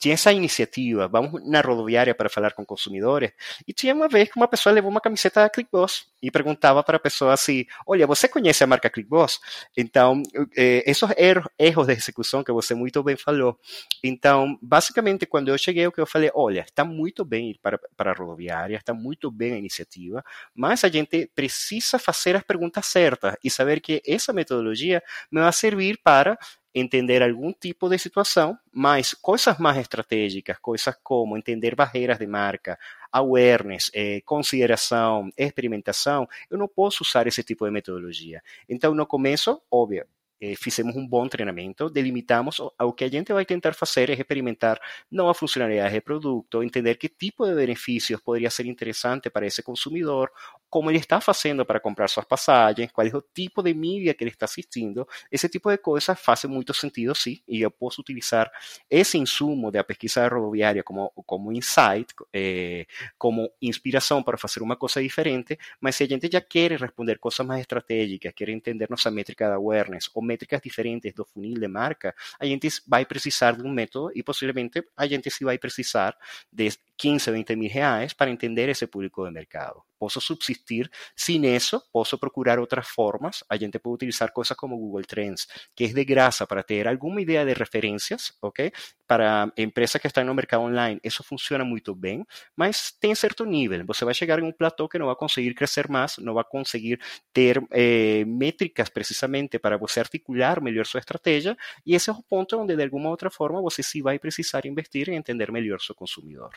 tinha 0.02 0.14
essa 0.14 0.32
iniciativa, 0.32 1.06
vamos 1.06 1.40
na 1.48 1.60
rodoviária 1.60 2.12
para 2.12 2.28
falar 2.28 2.54
com 2.54 2.66
consumidores, 2.66 3.30
e 3.68 3.72
tinha 3.72 3.94
uma 3.94 4.08
vez 4.08 4.28
que 4.28 4.36
uma 4.36 4.48
pessoa 4.48 4.72
levou 4.72 4.90
uma 4.90 5.00
camiseta 5.00 5.42
da 5.42 5.48
ClickBoss 5.48 6.06
e 6.20 6.28
perguntava 6.28 6.82
para 6.82 6.96
a 6.96 7.00
pessoa 7.00 7.32
assim, 7.32 7.64
olha, 7.86 8.04
você 8.04 8.26
conhece 8.26 8.64
a 8.64 8.66
marca 8.66 8.90
ClickBoss? 8.90 9.38
Então, 9.76 10.20
eh, 10.56 10.82
esses 10.90 11.08
erros, 11.16 11.44
erros 11.56 11.86
de 11.86 11.92
execução 11.92 12.42
que 12.42 12.50
você 12.50 12.74
muito 12.74 13.00
bem 13.04 13.16
falou. 13.16 13.56
Então, 14.02 14.58
basicamente, 14.60 15.24
quando 15.24 15.50
eu 15.50 15.56
cheguei, 15.56 15.86
o 15.86 15.92
que 15.92 16.00
eu 16.00 16.06
falei, 16.06 16.32
olha, 16.34 16.62
está 16.62 16.84
muito 16.84 17.24
bem 17.24 17.52
ir 17.52 17.60
para, 17.62 17.78
para 17.96 18.10
a 18.10 18.14
rodoviária, 18.14 18.76
está 18.76 18.92
muito 18.92 19.30
bem 19.30 19.52
a 19.52 19.56
iniciativa, 19.56 20.24
mas 20.52 20.82
a 20.82 20.88
gente 20.88 21.30
precisa 21.32 21.96
fazer 21.96 22.34
as 22.34 22.42
perguntas 22.42 22.86
certas 22.86 23.36
e 23.44 23.48
saber 23.48 23.80
que 23.80 24.02
essa 24.04 24.32
metodologia 24.32 25.00
me 25.30 25.40
vai 25.40 25.52
servir 25.52 26.00
para 26.02 26.36
entender 26.74 27.22
algum 27.22 27.52
tipo 27.52 27.88
de 27.88 27.98
situação, 27.98 28.58
mas 28.72 29.14
coisas 29.14 29.58
mais 29.58 29.78
estratégicas, 29.78 30.58
coisas 30.58 30.94
como 31.02 31.36
entender 31.36 31.74
barreiras 31.74 32.18
de 32.18 32.26
marca, 32.26 32.78
awareness, 33.12 33.90
eh, 33.94 34.22
consideração, 34.24 35.30
experimentação, 35.36 36.26
eu 36.50 36.56
não 36.58 36.68
posso 36.68 37.02
usar 37.02 37.26
esse 37.26 37.42
tipo 37.42 37.64
de 37.66 37.70
metodologia. 37.70 38.42
Então, 38.68 38.94
no 38.94 39.06
começo, 39.06 39.60
óbvio, 39.70 40.06
eh, 40.40 40.56
fizemos 40.56 40.96
um 40.96 41.06
bom 41.06 41.28
treinamento, 41.28 41.88
delimitamos 41.88 42.58
o 42.58 42.92
que 42.92 43.04
a 43.04 43.08
gente 43.08 43.32
vai 43.32 43.44
tentar 43.44 43.74
fazer 43.74 44.10
é 44.10 44.14
experimentar 44.14 44.80
nova 45.10 45.34
funcionalidade 45.34 45.94
de 45.94 46.00
produto, 46.00 46.62
entender 46.64 46.96
que 46.96 47.08
tipo 47.08 47.46
de 47.46 47.54
benefícios 47.54 48.20
poderia 48.20 48.50
ser 48.50 48.66
interessante 48.66 49.30
para 49.30 49.46
esse 49.46 49.62
consumidor, 49.62 50.32
como 50.72 50.90
ele 50.90 50.96
está 50.96 51.20
fazendo 51.20 51.66
para 51.66 51.78
comprar 51.78 52.08
suas 52.08 52.24
passagens, 52.24 52.90
qual 52.90 53.06
é 53.06 53.14
o 53.14 53.20
tipo 53.20 53.62
de 53.62 53.74
mídia 53.74 54.14
que 54.14 54.24
ele 54.24 54.30
está 54.30 54.46
assistindo. 54.46 55.06
Esse 55.30 55.46
tipo 55.46 55.70
de 55.70 55.76
coisas 55.76 56.18
faz 56.18 56.44
muito 56.44 56.72
sentido, 56.72 57.14
sim, 57.14 57.42
e 57.46 57.60
eu 57.60 57.70
posso 57.70 58.00
utilizar 58.00 58.50
esse 58.88 59.18
insumo 59.18 59.70
da 59.70 59.84
pesquisa 59.84 60.26
rodoviária 60.26 60.82
como, 60.82 61.12
como 61.26 61.52
insight, 61.52 62.06
eh, 62.32 62.86
como 63.18 63.50
inspiração 63.60 64.22
para 64.22 64.38
fazer 64.38 64.62
uma 64.62 64.74
coisa 64.74 65.02
diferente, 65.02 65.58
mas 65.78 65.94
se 65.94 66.04
a 66.04 66.06
gente 66.06 66.26
já 66.32 66.40
quer 66.40 66.72
responder 66.72 67.18
coisas 67.18 67.46
mais 67.46 67.60
estratégicas, 67.60 68.32
quer 68.34 68.48
entender 68.48 68.88
nossa 68.88 69.10
métrica 69.10 69.48
de 69.48 69.52
awareness 69.52 70.08
ou 70.14 70.22
métricas 70.22 70.62
diferentes 70.62 71.12
do 71.12 71.26
funil 71.26 71.60
de 71.60 71.68
marca, 71.68 72.14
a 72.40 72.46
gente 72.46 72.66
vai 72.88 73.04
precisar 73.04 73.58
de 73.58 73.62
um 73.62 73.70
método 73.70 74.10
e 74.14 74.22
possivelmente 74.22 74.82
a 74.96 75.06
gente 75.06 75.30
se 75.30 75.44
vai 75.44 75.58
precisar 75.58 76.16
de 76.50 76.70
15, 77.02 77.32
20 77.32 77.56
mil 77.56 77.68
reais 77.68 78.12
para 78.12 78.30
entender 78.30 78.68
esse 78.68 78.86
público 78.86 79.24
de 79.24 79.32
mercado. 79.32 79.82
Posso 79.98 80.20
subsistir 80.20 80.88
sin 81.16 81.44
isso, 81.44 81.82
posso 81.92 82.16
procurar 82.16 82.60
outras 82.60 82.86
formas. 82.86 83.42
A 83.48 83.56
gente 83.56 83.80
pode 83.80 83.94
utilizar 83.94 84.32
coisas 84.32 84.56
como 84.56 84.78
Google 84.78 85.02
Trends, 85.02 85.48
que 85.74 85.82
é 85.82 85.88
de 85.88 86.04
graça 86.04 86.46
para 86.46 86.62
ter 86.62 86.86
alguma 86.86 87.20
ideia 87.20 87.44
de 87.44 87.54
referências, 87.54 88.32
ok? 88.40 88.70
Para 89.04 89.52
empresas 89.56 90.00
que 90.00 90.06
estão 90.06 90.24
no 90.24 90.32
mercado 90.32 90.62
online, 90.62 91.00
isso 91.02 91.24
funciona 91.24 91.64
muito 91.64 91.92
bem, 91.92 92.24
mas 92.54 92.92
tem 93.00 93.12
certo 93.16 93.44
nível. 93.44 93.84
Você 93.86 94.04
vai 94.04 94.14
chegar 94.14 94.38
em 94.38 94.44
um 94.44 94.52
platô 94.52 94.88
que 94.88 94.96
não 94.96 95.06
vai 95.06 95.16
conseguir 95.16 95.54
crescer 95.54 95.88
mais, 95.88 96.18
não 96.18 96.34
vai 96.34 96.44
conseguir 96.44 97.00
ter 97.32 97.60
eh, 97.72 98.24
métricas 98.24 98.88
precisamente 98.88 99.58
para 99.58 99.76
você 99.76 99.98
articular 99.98 100.60
melhor 100.62 100.86
sua 100.86 101.00
estratégia, 101.00 101.56
e 101.84 101.96
esse 101.96 102.10
é 102.10 102.12
o 102.12 102.22
ponto 102.22 102.56
onde, 102.56 102.76
de 102.76 102.82
alguma 102.84 103.10
outra 103.10 103.28
forma, 103.28 103.60
você 103.60 103.82
sim 103.82 104.02
vai 104.02 104.20
precisar 104.20 104.64
investir 104.66 105.08
em 105.08 105.16
entender 105.16 105.50
melhor 105.50 105.80
seu 105.80 105.96
consumidor. 105.96 106.52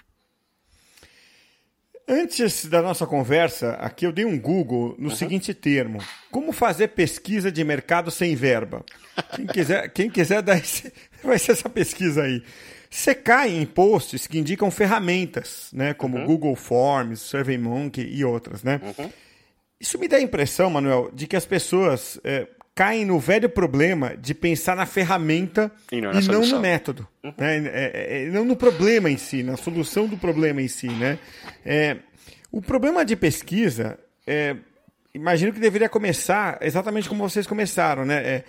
Antes 2.08 2.66
da 2.66 2.84
nossa 2.84 3.08
conversa, 3.08 3.72
aqui 3.74 4.06
eu 4.06 4.12
dei 4.12 4.26
um 4.26 4.40
Google 4.40 4.96
no 5.00 5.10
uhum. 5.10 5.16
seguinte 5.16 5.54
termo: 5.56 6.00
como 6.30 6.52
fazer 6.52 6.90
pesquisa 6.90 7.52
de 7.52 7.64
mercado 7.64 8.12
sem 8.12 8.36
verba? 8.36 8.86
Quem 9.36 9.48
quiser, 9.48 9.90
quem 9.90 10.10
quiser 10.10 10.42
dar 10.44 10.58
esse, 10.58 10.94
vai 11.24 11.40
ser 11.40 11.54
essa 11.54 11.68
pesquisa 11.68 12.24
aí. 12.24 12.44
Você 12.92 13.16
cai 13.16 13.50
em 13.50 13.66
posts 13.66 14.28
que 14.28 14.38
indicam 14.38 14.70
ferramentas, 14.70 15.70
né, 15.74 15.94
como 15.94 16.18
uhum. 16.18 16.26
Google 16.26 16.56
Forms, 16.56 17.22
SurveyMonkey 17.22 18.08
e 18.08 18.24
outras, 18.24 18.64
né? 18.64 18.80
Uhum. 18.84 19.10
Isso 19.80 20.00
me 20.00 20.08
dá 20.08 20.18
a 20.18 20.22
impressão, 20.22 20.70
Manuel, 20.70 21.12
de 21.12 21.28
que 21.28 21.36
as 21.36 21.46
pessoas 21.46 22.20
é, 22.24 22.48
caem 22.75 23.05
no 23.05 23.17
velho 23.17 23.48
problema 23.48 24.17
de 24.17 24.34
pensar 24.34 24.75
na 24.75 24.86
ferramenta 24.86 25.72
e 25.89 26.01
não, 26.01 26.12
e 26.12 26.27
não 26.27 26.46
no 26.46 26.60
método. 26.60 27.08
Uhum. 27.24 27.34
Né? 27.38 27.67
É, 27.67 27.91
é, 27.94 28.24
é, 28.24 28.29
não 28.29 28.44
no 28.44 28.58
problema 28.58 29.10
em 29.10 29.15
si, 29.17 29.41
na 29.41 29.55
solução 29.55 30.05
do 30.08 30.17
problema 30.17 30.62
em 30.62 30.67
si. 30.67 30.89
Né? 30.89 31.17
É, 31.65 31.98
o 32.51 32.62
problema 32.62 33.05
de 33.05 33.15
pesquisa, 33.15 33.98
é, 34.27 34.58
imagino 35.13 35.53
que 35.53 35.60
deveria 35.60 35.88
começar 35.88 36.60
exatamente 36.62 37.08
como 37.08 37.27
vocês 37.27 37.48
começaram. 37.48 38.03
Né? 38.03 38.15
É, 38.17 38.44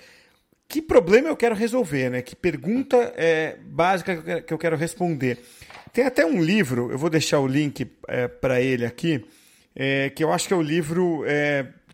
que 0.68 0.82
problema 0.82 1.28
eu 1.28 1.36
quero 1.36 1.54
resolver? 1.54 2.10
Né? 2.10 2.20
Que 2.20 2.34
pergunta 2.34 3.14
é, 3.16 3.56
básica 3.64 4.42
que 4.42 4.52
eu 4.52 4.58
quero 4.58 4.76
responder? 4.76 5.38
Tem 5.92 6.04
até 6.04 6.26
um 6.26 6.42
livro, 6.42 6.90
eu 6.90 6.98
vou 6.98 7.08
deixar 7.08 7.38
o 7.38 7.46
link 7.46 7.86
para 8.40 8.60
ele 8.60 8.84
aqui, 8.84 9.24
que 10.14 10.22
eu 10.22 10.30
acho 10.30 10.46
que 10.46 10.52
é 10.52 10.56
o 10.56 10.60
livro 10.60 11.24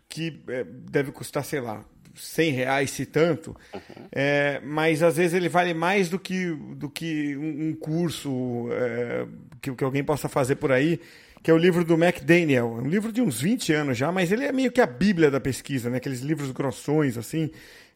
que 0.09 0.43
deve 0.89 1.13
custar, 1.13 1.45
sei 1.45 1.61
lá, 1.61 1.85
100 2.15 2.51
reais 2.51 2.91
se 2.91 3.05
tanto, 3.05 3.55
uhum. 3.73 4.07
é, 4.11 4.61
mas 4.63 5.01
às 5.01 5.17
vezes 5.17 5.33
ele 5.33 5.49
vale 5.49 5.73
mais 5.73 6.09
do 6.09 6.19
que, 6.19 6.51
do 6.75 6.89
que 6.89 7.35
um, 7.35 7.69
um 7.69 7.75
curso 7.75 8.67
é, 8.71 9.25
que, 9.61 9.73
que 9.73 9.83
alguém 9.83 10.03
possa 10.03 10.29
fazer 10.29 10.55
por 10.55 10.71
aí, 10.71 10.99
que 11.41 11.49
é 11.49 11.53
o 11.53 11.57
livro 11.57 11.83
do 11.83 11.95
McDaniel. 11.95 12.77
É 12.77 12.81
um 12.81 12.87
livro 12.87 13.11
de 13.11 13.21
uns 13.21 13.41
20 13.41 13.73
anos 13.73 13.97
já, 13.97 14.11
mas 14.11 14.31
ele 14.31 14.45
é 14.45 14.51
meio 14.51 14.71
que 14.71 14.79
a 14.79 14.85
bíblia 14.85 15.29
da 15.29 15.39
pesquisa, 15.39 15.89
né? 15.89 15.97
aqueles 15.97 16.21
livros 16.21 16.51
grossões 16.51 17.17
assim. 17.17 17.49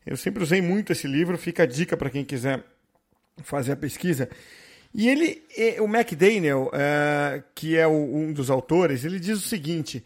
Eu 0.05 0.17
sempre 0.17 0.41
usei 0.41 0.61
muito 0.61 0.91
esse 0.91 1.07
livro, 1.07 1.37
fica 1.37 1.63
a 1.63 1.65
dica 1.65 1.95
para 1.95 2.09
quem 2.09 2.23
quiser 2.23 2.63
fazer 3.43 3.73
a 3.73 3.77
pesquisa. 3.77 4.29
E 4.93 5.09
ele, 5.09 5.43
o 5.79 5.85
McDaniel, 5.85 6.71
é, 6.73 7.43
que 7.53 7.77
é 7.77 7.87
um 7.87 8.31
dos 8.33 8.49
autores, 8.49 9.05
ele 9.05 9.19
diz 9.19 9.37
o 9.37 9.47
seguinte: 9.47 10.03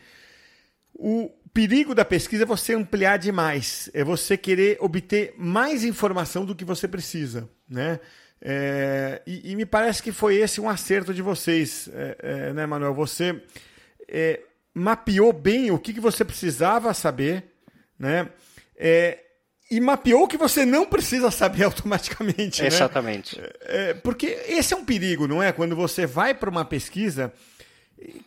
o, 0.93 1.31
perigo 1.53 1.93
da 1.93 2.05
pesquisa 2.05 2.43
é 2.43 2.45
você 2.45 2.73
ampliar 2.73 3.17
demais, 3.17 3.89
é 3.93 4.03
você 4.03 4.37
querer 4.37 4.77
obter 4.79 5.33
mais 5.37 5.83
informação 5.83 6.45
do 6.45 6.55
que 6.55 6.65
você 6.65 6.87
precisa, 6.87 7.49
né? 7.69 7.99
É, 8.43 9.21
e, 9.27 9.51
e, 9.51 9.55
me 9.55 9.67
parece 9.67 10.01
que 10.01 10.11
foi 10.11 10.37
esse 10.37 10.59
um 10.59 10.67
acerto 10.67 11.13
de 11.13 11.21
vocês, 11.21 11.87
é, 11.93 12.17
é, 12.19 12.53
né, 12.53 12.65
Manuel? 12.65 12.93
Você 12.95 13.39
é, 14.07 14.39
mapeou 14.73 15.31
bem 15.31 15.69
o 15.69 15.77
que, 15.77 15.93
que 15.93 15.99
você 15.99 16.25
precisava 16.25 16.91
saber, 16.93 17.43
né? 17.99 18.29
É, 18.75 19.19
e 19.69 19.79
mapeou 19.79 20.23
o 20.23 20.27
que 20.27 20.37
você 20.37 20.65
não 20.65 20.87
precisa 20.87 21.29
saber 21.29 21.63
automaticamente. 21.65 22.61
Né? 22.61 22.67
Exatamente. 22.67 23.39
Né? 23.39 23.93
porque 24.01 24.25
esse 24.47 24.73
é 24.73 24.77
um 24.77 24.83
perigo, 24.83 25.27
não 25.27 25.41
é? 25.41 25.51
Quando 25.51 25.75
você 25.75 26.07
vai 26.07 26.33
para 26.33 26.49
uma 26.49 26.65
pesquisa, 26.65 27.31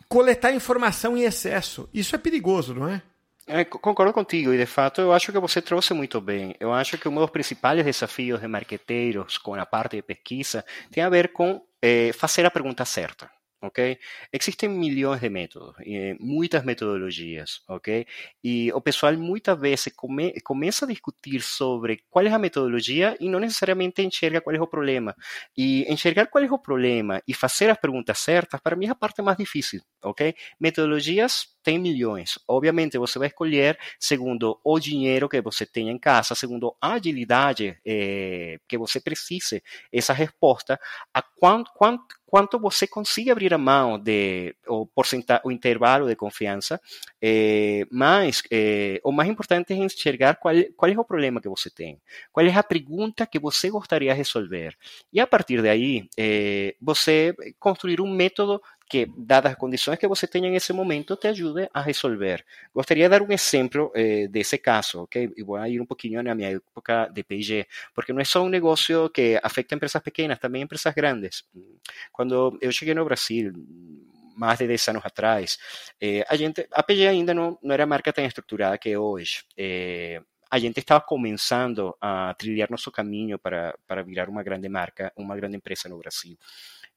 coletar 0.07 0.53
informação 0.53 1.17
em 1.17 1.23
excesso. 1.23 1.89
Isso 1.93 2.15
é 2.15 2.17
perigoso, 2.17 2.73
não 2.73 2.87
é? 2.87 3.01
É, 3.47 3.63
concordo 3.63 4.11
contigo 4.11 4.51
e 4.53 4.57
de 4.57 4.65
fato 4.65 5.01
eu 5.01 5.13
acho 5.13 5.31
que 5.31 5.39
você 5.39 5.61
trouxe 5.61 5.93
muito 5.93 6.19
bem. 6.19 6.55
Eu 6.59 6.73
acho 6.73 6.97
que 6.97 7.07
um 7.07 7.15
dos 7.15 7.29
principais 7.29 7.83
desafios 7.83 8.41
de 8.41 8.47
marqueteiros 8.47 9.37
com 9.37 9.53
a 9.53 9.65
parte 9.67 9.97
de 9.97 10.01
pesquisa 10.01 10.65
tem 10.91 11.03
a 11.03 11.09
ver 11.09 11.31
com 11.31 11.61
é, 11.81 12.11
fazer 12.13 12.45
a 12.45 12.51
pergunta 12.51 12.83
certa. 12.85 13.29
ok? 13.61 13.99
Existem 14.33 14.69
milhões 14.69 15.21
de 15.21 15.29
métodos, 15.29 15.75
muitas 16.19 16.63
metodologias, 16.65 17.61
ok? 17.67 18.05
E 18.43 18.71
o 18.73 18.81
pessoal 18.81 19.13
muitas 19.17 19.59
vezes 19.59 19.93
come, 19.95 20.33
começa 20.41 20.85
a 20.85 20.87
discutir 20.87 21.41
sobre 21.41 22.03
qual 22.09 22.25
é 22.25 22.31
a 22.31 22.39
metodologia 22.39 23.17
e 23.19 23.29
não 23.29 23.39
necessariamente 23.39 24.01
enxerga 24.03 24.41
qual 24.41 24.55
é 24.55 24.61
o 24.61 24.67
problema. 24.67 25.15
E 25.57 25.91
enxergar 25.91 26.27
qual 26.27 26.43
é 26.43 26.51
o 26.51 26.59
problema 26.59 27.21
e 27.27 27.33
fazer 27.33 27.69
as 27.69 27.77
perguntas 27.79 28.19
certas, 28.19 28.59
para 28.61 28.75
mim 28.75 28.87
é 28.87 28.91
a 28.91 28.95
parte 28.95 29.21
mais 29.21 29.37
difícil, 29.37 29.81
ok? 30.03 30.35
Metodologias 30.59 31.54
tem 31.65 31.79
milhões. 31.79 32.37
Obviamente, 32.47 32.95
você 32.99 33.17
vai 33.17 33.27
escolher 33.27 33.77
segundo 33.99 34.59
o 34.63 34.79
dinheiro 34.79 35.27
que 35.27 35.41
você 35.41 35.65
tem 35.65 35.89
em 35.89 35.97
casa, 35.97 36.35
segundo 36.35 36.75
a 36.79 36.93
agilidade 36.93 37.75
eh, 37.83 38.59
que 38.67 38.77
você 38.77 38.99
precise, 39.01 39.63
essa 39.91 40.13
resposta, 40.13 40.79
a 41.11 41.23
quanto, 41.23 41.71
quanto, 41.73 42.05
quanto 42.27 42.59
você 42.59 42.85
consiga 42.85 43.31
abrir 43.31 43.51
a 43.51 43.57
mão 43.57 43.97
de 43.97 44.55
o, 44.67 44.85
porcenta, 44.85 45.41
o 45.43 45.51
intervalo 45.51 46.07
de 46.07 46.15
confiança, 46.15 46.79
eh, 47.19 47.87
mas 47.91 48.43
eh, 48.51 49.01
o 49.03 49.11
mais 49.11 49.27
importante 49.27 49.73
é 49.73 49.75
enxergar 49.75 50.35
qual, 50.35 50.53
qual 50.77 50.91
é 50.91 50.99
o 50.99 51.03
problema 51.03 51.41
que 51.41 51.49
você 51.49 51.71
tem, 51.71 51.99
qual 52.31 52.45
é 52.45 52.53
a 52.53 52.61
pergunta 52.61 53.25
que 53.25 53.39
você 53.39 53.71
gostaria 53.71 54.11
de 54.11 54.17
resolver. 54.17 54.77
E 55.11 55.19
a 55.19 55.25
partir 55.25 55.63
daí, 55.63 56.07
eh, 56.15 56.75
você 56.79 57.33
construir 57.59 57.99
um 58.01 58.13
método 58.13 58.61
que, 58.87 59.07
dadas 59.17 59.53
as 59.53 59.57
condições 59.57 59.97
que 59.97 60.07
você 60.07 60.27
tenha 60.27 60.49
nesse 60.49 60.71
momento, 60.71 61.15
te 61.15 61.27
ajude 61.27 61.67
a 61.73 61.81
resolver. 61.81 62.45
Gostaria 62.73 63.05
de 63.05 63.09
dar 63.09 63.21
um 63.21 63.31
exemplo 63.31 63.91
eh, 63.95 64.27
desse 64.27 64.57
caso, 64.57 65.03
ok? 65.03 65.31
E 65.35 65.43
vou 65.43 65.63
ir 65.65 65.81
um 65.81 65.85
pouquinho 65.85 66.21
na 66.21 66.35
minha 66.35 66.51
época 66.51 67.09
de 67.13 67.23
P&G, 67.23 67.65
porque 67.93 68.13
não 68.13 68.21
é 68.21 68.25
só 68.25 68.43
um 68.43 68.49
negócio 68.49 69.09
que 69.09 69.39
afeta 69.41 69.75
empresas 69.75 70.01
pequenas, 70.01 70.39
também 70.39 70.61
empresas 70.61 70.93
grandes. 70.93 71.43
Quando 72.11 72.57
eu 72.61 72.71
cheguei 72.71 72.93
no 72.93 73.05
Brasil, 73.05 73.51
mais 74.35 74.59
de 74.59 74.67
10 74.67 74.87
anos 74.89 75.05
atrás, 75.05 75.57
eh, 75.99 76.23
a 76.29 76.35
gente, 76.35 76.67
a 76.71 76.83
P&G 76.83 77.07
ainda 77.07 77.33
não, 77.33 77.57
não 77.63 77.73
era 77.73 77.85
marca 77.85 78.13
tão 78.13 78.25
estruturada 78.25 78.77
que 78.77 78.89
é 78.89 78.99
hoje. 78.99 79.43
Eh, 79.57 80.21
a 80.49 80.59
gente 80.59 80.79
estava 80.79 81.03
começando 81.03 81.95
a 81.99 82.33
trilhar 82.35 82.69
nosso 82.69 82.91
caminho 82.91 83.37
para, 83.39 83.75
para 83.87 84.03
virar 84.03 84.29
uma 84.29 84.43
grande 84.43 84.69
marca, 84.69 85.11
uma 85.17 85.35
grande 85.35 85.57
empresa 85.57 85.89
no 85.89 85.97
Brasil. 85.97 86.37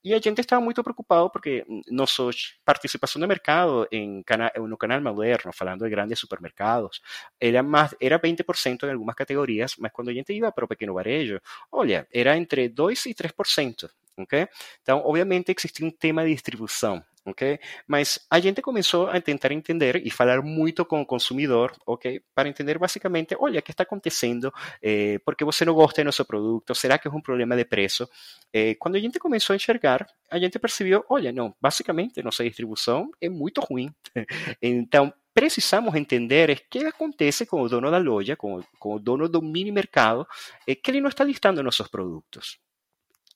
E 0.04 0.14
a 0.14 0.18
gente 0.18 0.40
estava 0.40 0.62
muito 0.62 0.82
preocupado 0.82 1.28
porque 1.30 1.64
nossa 1.90 2.22
participação 2.64 3.20
no 3.20 3.26
mercado 3.26 3.87
em 3.90 4.22
cana 4.22 4.52
no 4.56 4.76
canal 4.76 5.00
moderno, 5.00 5.52
falando 5.52 5.84
de 5.84 5.90
grandes 5.90 6.18
supermercados, 6.18 7.00
era, 7.40 7.62
mais, 7.62 7.94
era 8.00 8.18
20% 8.18 8.84
em 8.84 8.92
algumas 8.92 9.14
categorias, 9.14 9.74
mas 9.78 9.92
quando 9.92 10.11
a 10.11 10.14
gente 10.14 10.32
ia 10.32 10.52
para 10.52 10.64
o 10.64 10.68
pequeno 10.68 10.94
varejo, 10.94 11.40
olha, 11.72 12.06
era 12.12 12.37
entre 12.37 12.68
2% 12.68 13.06
e 13.06 13.14
3%. 13.14 13.90
Okay? 14.20 14.48
Então, 14.82 15.02
obviamente, 15.04 15.52
existia 15.56 15.87
um 15.87 15.90
tema 15.90 16.24
de 16.24 16.32
distribuição 16.32 17.02
ok? 17.30 17.58
Mas 17.86 18.26
a 18.30 18.40
gente 18.40 18.62
começou 18.62 19.08
a 19.08 19.20
tentar 19.20 19.52
entender 19.52 20.02
e 20.04 20.10
falar 20.10 20.42
muito 20.42 20.84
com 20.84 21.00
o 21.00 21.06
consumidor, 21.06 21.72
ok? 21.86 22.20
Para 22.34 22.48
entender 22.48 22.78
basicamente, 22.78 23.36
olha, 23.38 23.60
o 23.60 23.62
que 23.62 23.70
está 23.70 23.82
acontecendo? 23.82 24.52
Eh, 24.82 25.18
por 25.24 25.36
que 25.36 25.44
você 25.44 25.64
não 25.64 25.74
gosta 25.74 26.02
do 26.02 26.06
nosso 26.06 26.24
produto? 26.24 26.74
Será 26.74 26.98
que 26.98 27.08
é 27.08 27.10
um 27.10 27.20
problema 27.20 27.56
de 27.56 27.64
preço? 27.64 28.08
Eh, 28.52 28.74
quando 28.78 28.96
a 28.96 29.00
gente 29.00 29.18
começou 29.18 29.54
a 29.54 29.56
enxergar, 29.56 30.06
a 30.30 30.38
gente 30.38 30.58
percebeu, 30.58 31.04
olha, 31.08 31.32
não, 31.32 31.54
basicamente 31.60 32.22
nossa 32.22 32.44
distribuição 32.44 33.10
é 33.20 33.28
muito 33.28 33.60
ruim. 33.60 33.92
então, 34.62 35.12
precisamos 35.34 35.94
entender 35.94 36.50
o 36.50 36.56
que 36.70 36.84
acontece 36.84 37.46
com 37.46 37.62
o 37.62 37.68
dono 37.68 37.90
da 37.90 37.98
loja, 37.98 38.36
com, 38.36 38.62
com 38.78 38.94
o 38.94 38.98
dono 38.98 39.28
do 39.28 39.40
mini 39.40 39.70
mercado, 39.70 40.26
é 40.66 40.74
que 40.74 40.90
ele 40.90 41.00
não 41.00 41.08
está 41.08 41.24
listando 41.24 41.62
nossos 41.62 41.88
produtos 41.88 42.58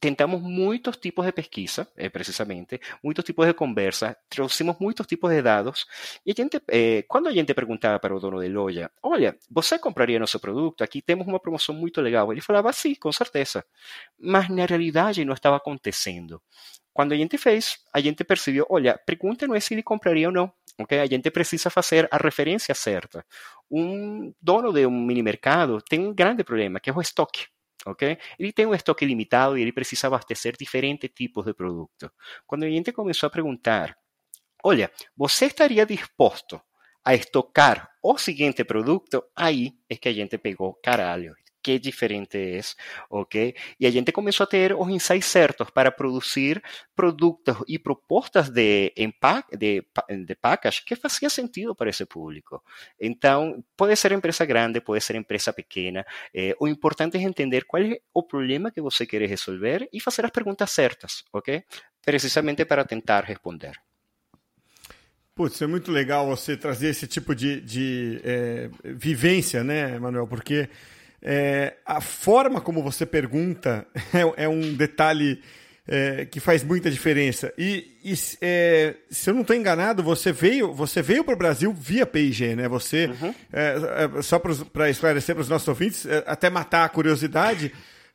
tentamos 0.02 0.42
muitos 0.42 0.96
tipos 0.96 1.24
de 1.24 1.30
pesquisa, 1.30 1.86
eh, 1.96 2.08
precisamente, 2.08 2.80
muitos 3.04 3.24
tipos 3.24 3.46
de 3.46 3.54
conversa, 3.54 4.16
trouxemos 4.28 4.76
muitos 4.80 5.06
tipos 5.06 5.30
de 5.30 5.40
dados, 5.40 5.86
e 6.26 6.34
gente, 6.36 6.60
eh, 6.68 7.04
quando 7.06 7.28
a 7.28 7.32
gente 7.32 7.54
perguntava 7.54 8.00
para 8.00 8.12
o 8.12 8.18
dono 8.18 8.40
de 8.42 8.48
loja, 8.48 8.90
olha, 9.00 9.38
você 9.48 9.78
compraria 9.78 10.18
nosso 10.18 10.40
produto? 10.40 10.82
Aqui 10.82 11.00
temos 11.00 11.24
uma 11.28 11.38
promoção 11.38 11.72
muito 11.72 12.00
legal. 12.00 12.32
Ele 12.32 12.40
falava, 12.40 12.72
sim, 12.72 12.96
com 12.96 13.12
certeza. 13.12 13.64
Mas 14.18 14.48
na 14.48 14.66
realidade 14.66 15.24
não 15.24 15.34
estava 15.34 15.56
acontecendo. 15.56 16.42
Quando 16.92 17.12
a 17.12 17.16
gente 17.16 17.38
fez, 17.38 17.78
a 17.94 18.00
gente 18.00 18.24
percebeu, 18.24 18.66
olha, 18.68 18.98
pergunta 19.06 19.46
não 19.46 19.54
é 19.54 19.60
se 19.60 19.72
ele 19.72 19.84
compraria 19.84 20.26
ou 20.26 20.34
não. 20.34 20.52
Okay? 20.80 20.98
A 20.98 21.06
gente 21.06 21.30
precisa 21.30 21.70
fazer 21.70 22.08
a 22.10 22.16
referência 22.16 22.74
certa. 22.74 23.24
Um 23.70 24.34
dono 24.42 24.72
de 24.72 24.84
um 24.84 24.90
mini 24.90 25.22
mercado 25.22 25.80
tem 25.88 26.00
um 26.00 26.12
grande 26.12 26.42
problema, 26.42 26.80
que 26.80 26.90
é 26.90 26.92
o 26.92 27.00
estoque. 27.00 27.46
Ok? 27.86 28.18
Ele 28.38 28.52
tem 28.52 28.66
um 28.66 28.74
estoque 28.74 29.04
limitado 29.04 29.56
e 29.56 29.62
ele 29.62 29.72
precisa 29.72 30.06
abastecer 30.06 30.56
diferentes 30.56 31.10
tipos 31.14 31.44
de 31.44 31.54
produtos. 31.54 32.10
Quando 32.46 32.64
a 32.64 32.70
gente 32.70 32.92
começou 32.92 33.26
a 33.26 33.30
perguntar, 33.30 33.96
olha, 34.64 34.90
você 35.16 35.46
estaria 35.46 35.84
disposto 35.86 36.60
a 37.04 37.14
estocar 37.14 37.90
o 38.02 38.16
seguinte 38.16 38.64
produto? 38.64 39.24
Aí 39.36 39.72
é 39.88 39.96
que 39.96 40.08
a 40.08 40.12
gente 40.12 40.38
pegou, 40.38 40.74
caralho, 40.82 41.34
que 41.62 41.78
diferente 41.78 42.36
é, 42.36 42.60
ok? 43.08 43.54
E 43.78 43.86
a 43.86 43.90
gente 43.90 44.12
começou 44.12 44.44
a 44.44 44.46
ter 44.46 44.74
os 44.74 44.88
insights 44.88 45.26
certos 45.26 45.70
para 45.70 45.92
produzir 45.92 46.62
produtos 46.94 47.56
e 47.68 47.78
propostas 47.78 48.50
de 48.50 48.92
empaque, 48.96 49.56
de, 49.56 49.86
de 50.26 50.34
package 50.34 50.84
que 50.84 50.96
fazia 50.96 51.30
sentido 51.30 51.74
para 51.74 51.90
esse 51.90 52.04
público. 52.04 52.62
Então, 53.00 53.64
pode 53.76 53.96
ser 53.96 54.12
empresa 54.12 54.44
grande, 54.44 54.80
pode 54.80 55.00
ser 55.00 55.16
empresa 55.16 55.52
pequena. 55.52 56.04
Eh, 56.34 56.54
o 56.58 56.66
importante 56.66 57.16
é 57.16 57.22
entender 57.22 57.64
qual 57.64 57.82
é 57.82 57.98
o 58.12 58.22
problema 58.22 58.70
que 58.70 58.80
você 58.80 59.06
quer 59.06 59.22
resolver 59.22 59.88
e 59.92 60.00
fazer 60.00 60.24
as 60.24 60.30
perguntas 60.30 60.70
certas, 60.70 61.24
ok? 61.32 61.62
Precisamente 62.04 62.64
para 62.64 62.84
tentar 62.84 63.24
responder. 63.24 63.76
Putz, 65.34 65.62
é 65.62 65.66
muito 65.66 65.90
legal 65.90 66.26
você 66.26 66.58
trazer 66.58 66.88
esse 66.88 67.06
tipo 67.06 67.34
de, 67.34 67.58
de 67.62 68.20
é, 68.22 68.68
vivência, 68.84 69.64
né, 69.64 69.98
Manuel? 69.98 70.26
Porque 70.26 70.68
é, 71.22 71.74
a 71.86 72.00
forma 72.00 72.60
como 72.60 72.82
você 72.82 73.06
pergunta 73.06 73.86
é, 74.12 74.44
é 74.44 74.48
um 74.48 74.74
detalhe 74.74 75.40
é, 75.86 76.26
que 76.26 76.40
faz 76.40 76.62
muita 76.62 76.90
diferença. 76.90 77.52
E, 77.56 77.96
e 78.04 78.14
é, 78.40 78.94
se 79.10 79.30
eu 79.30 79.34
não 79.34 79.42
estou 79.42 79.54
enganado, 79.54 80.02
você 80.02 80.32
veio, 80.32 80.72
você 80.72 81.02
veio 81.02 81.24
para 81.24 81.34
o 81.34 81.38
Brasil 81.38 81.72
via 81.72 82.06
PIG, 82.06 82.54
né? 82.56 82.68
Você 82.68 83.06
uhum. 83.06 83.34
É, 83.52 84.18
é, 84.18 84.22
só 84.22 84.38
para 84.38 84.90
esclarecer 84.90 85.34
para 85.34 85.42
os 85.42 85.48
nossos 85.48 85.68
ouvintes, 85.68 86.06
até 86.26 86.50
matar 86.50 86.84
a 86.84 86.88
curiosidade. 86.88 87.72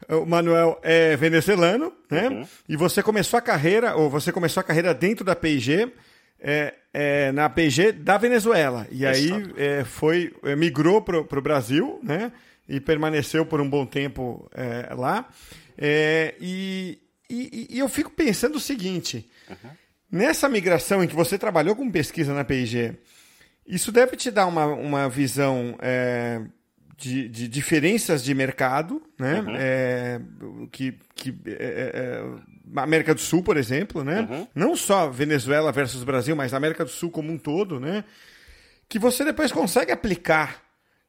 O 0.09 0.25
Manuel 0.25 0.79
é 0.83 1.15
venezuelano, 1.17 1.91
né? 2.09 2.29
Uhum. 2.29 2.47
E 2.69 2.77
você 2.77 3.01
começou 3.01 3.37
a 3.37 3.41
carreira, 3.41 3.95
ou 3.95 4.09
você 4.09 4.31
começou 4.31 4.61
a 4.61 4.63
carreira 4.63 4.93
dentro 4.93 5.25
da 5.25 5.35
PIG, 5.35 5.91
é, 6.39 6.73
é, 6.93 7.31
na 7.31 7.49
PIG 7.49 7.91
da 7.91 8.17
Venezuela. 8.17 8.87
E 8.91 9.05
aí 9.05 9.31
é, 9.57 9.83
foi, 9.83 10.33
migrou 10.55 11.01
para 11.01 11.19
o 11.19 11.41
Brasil, 11.41 11.99
né? 12.03 12.31
E 12.67 12.79
permaneceu 12.79 13.45
por 13.45 13.61
um 13.61 13.69
bom 13.69 13.85
tempo 13.85 14.49
é, 14.53 14.93
lá. 14.93 15.29
É, 15.77 16.35
e, 16.39 16.99
e, 17.29 17.67
e, 17.71 17.79
eu 17.79 17.87
fico 17.87 18.11
pensando 18.11 18.55
o 18.55 18.59
seguinte: 18.59 19.29
uhum. 19.49 19.69
nessa 20.11 20.49
migração 20.49 21.03
em 21.03 21.07
que 21.07 21.15
você 21.15 21.37
trabalhou 21.37 21.75
com 21.75 21.89
pesquisa 21.89 22.33
na 22.33 22.43
PIG, 22.43 22.97
isso 23.65 23.91
deve 23.91 24.15
te 24.15 24.31
dar 24.31 24.47
uma, 24.47 24.65
uma 24.65 25.09
visão 25.09 25.77
é, 25.81 26.41
de, 26.97 27.29
de, 27.29 27.47
diferenças 27.47 28.23
de 28.23 28.33
mercado, 28.33 29.01
né? 29.19 29.41
Uhum. 29.41 29.55
É, 29.55 30.21
que, 30.71 30.97
que 31.15 31.35
é, 31.45 31.91
é, 31.93 32.79
América 32.81 33.13
do 33.13 33.21
Sul, 33.21 33.43
por 33.43 33.55
exemplo, 33.55 34.03
né? 34.03 34.21
Uhum. 34.21 34.47
Não 34.55 34.75
só 34.75 35.09
Venezuela 35.09 35.71
versus 35.71 36.03
Brasil, 36.03 36.35
mas 36.35 36.53
América 36.53 36.83
do 36.83 36.89
Sul 36.89 37.11
como 37.11 37.31
um 37.31 37.37
todo, 37.37 37.79
né? 37.79 38.03
Que 38.89 38.97
você 38.97 39.23
depois 39.23 39.51
consegue 39.51 39.91
aplicar 39.91 40.66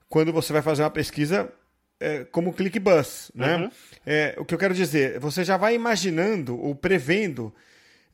quando 0.08 0.32
você 0.32 0.52
vai 0.52 0.62
fazer 0.62 0.82
uma 0.82 0.90
pesquisa 0.90 1.52
é, 2.00 2.24
como 2.24 2.52
ClickBus, 2.52 3.30
né? 3.34 3.56
Uhum. 3.56 3.70
É, 4.06 4.34
o 4.38 4.44
que 4.44 4.54
eu 4.54 4.58
quero 4.58 4.74
dizer, 4.74 5.18
você 5.18 5.44
já 5.44 5.56
vai 5.56 5.74
imaginando 5.74 6.58
ou 6.58 6.74
prevendo 6.74 7.52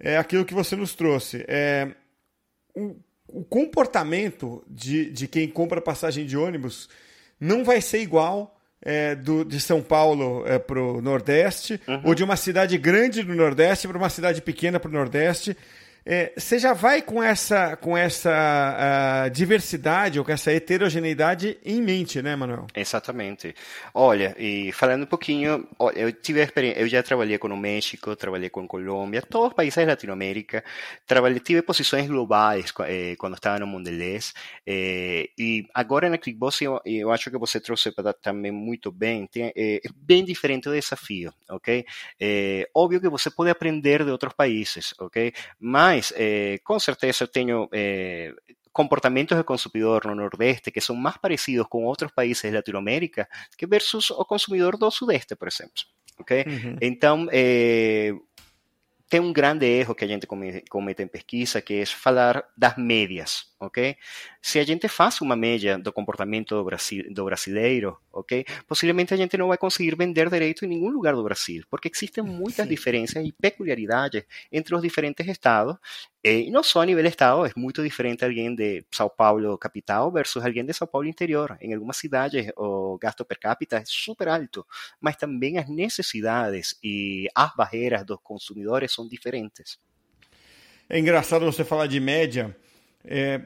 é, 0.01 0.17
aquilo 0.17 0.45
que 0.45 0.55
você 0.55 0.75
nos 0.75 0.95
trouxe. 0.95 1.45
É, 1.47 1.89
o, 2.75 2.97
o, 3.29 3.45
comportamento 3.45 4.65
de, 4.67 5.11
de 5.11 5.29
quem 5.29 5.49
compra 5.49 5.81
passagem 5.81 6.27
de 6.27 6.37
ônibus 6.37 6.89
não 7.39 7.65
vai 7.65 7.81
ser 7.81 8.01
igual 8.01 8.59
é, 8.81 9.15
do, 9.15 9.45
de 9.45 9.61
São 9.61 9.83
Paulo 9.83 10.45
é, 10.47 10.59
para 10.59 10.81
o 10.81 11.01
Nordeste, 11.01 11.81
uhum. 11.87 12.03
ou 12.05 12.15
de 12.15 12.25
uma 12.25 12.37
cidade 12.37 12.77
grande 12.79 13.23
do 13.23 13.35
Nordeste 13.35 13.87
para 13.87 13.99
uma 13.99 14.11
cidade 14.11 14.43
pequena 14.43 14.81
para 14.81 14.91
o 14.91 14.95
Nordeste. 14.95 15.57
É, 16.07 16.35
você 16.37 16.59
já 16.59 16.75
vai 16.75 17.01
com 17.01 17.23
essa, 17.23 17.77
com 17.77 17.97
essa 17.97 18.31
uh, 19.27 19.31
diversidade 19.31 20.19
ou 20.19 20.25
com 20.25 20.33
essa 20.33 20.53
heterogeneidade 20.53 21.57
em 21.65 21.81
mente, 21.81 22.21
né, 22.21 22.37
Manuel? 22.37 22.67
Exatamente. 22.75 23.55
Olha, 23.95 24.37
e 24.39 24.71
falando 24.73 25.05
um 25.05 25.07
pouquinho, 25.07 25.67
eu 25.95 26.13
tive 26.13 26.43
experiência, 26.43 26.81
eu 26.81 26.87
já 26.89 27.03
trabalhei 27.03 27.39
com 27.39 27.49
o 27.49 27.57
México, 27.57 28.15
trabalhei 28.17 28.51
com 28.51 28.69
Colômbia, 28.69 29.23
todos 29.23 29.49
os 29.49 29.55
países 29.55 29.77
da 29.77 29.93
Latinoamérica, 29.93 30.63
trabalhei, 31.07 31.41
tive 31.41 31.63
posições 31.63 32.07
globais 32.07 32.71
eh, 32.81 33.15
quando 33.17 33.37
estava 33.37 33.59
no 33.61 33.67
Mondelez, 33.67 34.35
eh, 34.67 35.31
e 35.39 35.67
agora 35.73 36.11
na 36.11 36.19
Clickbox 36.19 36.61
eu, 36.61 36.81
eu, 36.85 37.11
acho 37.13 37.31
que 37.31 37.39
você 37.39 37.59
trouxe 37.59 37.91
também 38.21 38.53
muito 38.53 38.93
bem, 38.93 39.27
tem, 39.27 39.53
é 39.57 39.81
bem 39.97 40.23
diferente 40.25 40.69
o 40.69 40.73
desafio, 40.73 41.33
ok? 41.49 41.87
É, 42.21 42.69
óbvio 42.75 43.01
que 43.01 43.09
você 43.09 43.31
pode 43.31 43.51
aprender 43.51 44.05
de 44.05 44.11
outros 44.11 44.35
países, 44.35 44.93
ok? 44.99 45.33
Mas 45.59 45.94
Mas, 45.95 46.13
eh, 46.17 46.59
con 46.65 46.81
certeza 46.81 47.23
eu 47.23 47.31
tenho 47.31 47.69
eh, 47.71 48.35
comportamientos 48.73 49.39
de 49.39 49.45
consumidor 49.45 50.07
no 50.07 50.15
Nordeste 50.19 50.73
que 50.73 50.81
son 50.81 50.99
más 51.01 51.19
parecidos 51.19 51.69
con 51.69 51.87
otros 51.87 52.11
países 52.11 52.51
de 52.51 52.59
Latinoamérica 52.59 53.29
que 53.57 53.67
versus 53.67 54.11
o 54.11 54.27
consumidor 54.27 54.77
do 54.77 54.91
Sudeste, 54.91 55.37
por 55.37 55.47
exemplo. 55.47 55.87
Okay? 56.19 56.43
Uhum. 56.47 56.77
Então, 56.81 57.29
eh, 57.31 58.13
tem 59.15 59.21
um 59.21 59.33
grande 59.33 59.65
erro 59.65 59.95
que 59.95 60.05
a 60.05 60.09
gente 60.09 60.27
comete 60.27 61.01
em 61.01 61.07
pesquisa, 61.07 61.63
que 61.63 61.75
é 61.75 61.87
falar 61.87 62.45
das 62.57 62.77
médias, 62.77 63.47
ok? 63.61 63.97
Se 64.43 64.59
a 64.59 64.65
gente 64.65 64.89
faz 64.89 65.21
uma 65.21 65.37
média 65.37 65.79
do 65.79 65.93
comportamento 65.93 66.57
do, 66.57 66.65
Brasil, 66.65 67.05
do 67.15 67.25
brasileiro, 67.25 67.97
ok? 68.13 68.45
Possivelmente 68.67 69.15
a 69.15 69.17
gente 69.17 69.37
não 69.37 69.47
vai 69.47 69.57
conseguir 69.57 69.95
vender 69.95 70.29
direito 70.29 70.65
em 70.65 70.69
nenhum 70.69 70.89
lugar 70.89 71.15
do 71.15 71.23
Brasil, 71.23 71.63
porque 71.71 71.89
existem 71.95 72.25
muitas 72.25 72.67
Sim. 72.67 72.69
diferenças 72.69 73.25
e 73.25 73.31
peculiaridades 73.31 74.25
entre 74.51 74.75
os 74.75 74.83
diferentes 74.83 75.25
estados 75.29 75.77
e 76.25 76.51
não 76.51 76.63
só 76.63 76.81
a 76.81 76.87
nível 76.87 77.05
estado, 77.05 77.45
é 77.45 77.51
muito 77.55 77.83
diferente 77.83 78.25
alguém 78.25 78.55
de 78.55 78.83
São 78.91 79.11
Paulo 79.11 79.59
capital 79.59 80.11
versus 80.11 80.43
alguém 80.43 80.65
de 80.65 80.73
São 80.73 80.87
Paulo 80.87 81.07
interior. 81.07 81.59
Em 81.61 81.75
algumas 81.75 81.99
cidades 81.99 82.51
o 82.57 82.97
gasto 82.99 83.27
per 83.27 83.39
capita 83.39 83.77
é 83.77 83.83
super 83.85 84.29
alto, 84.29 84.67
mas 84.99 85.17
também 85.17 85.59
as 85.59 85.69
necessidades 85.69 86.77
e 86.83 87.29
as 87.35 87.55
barreiras 87.55 88.07
dos 88.07 88.19
consumidores 88.23 88.91
são 88.91 89.07
diferentes. 89.07 89.79
É 90.89 90.99
engraçado 90.99 91.45
você 91.45 91.63
falar 91.63 91.87
de 91.89 92.01
média. 92.01 92.57
É, 93.05 93.43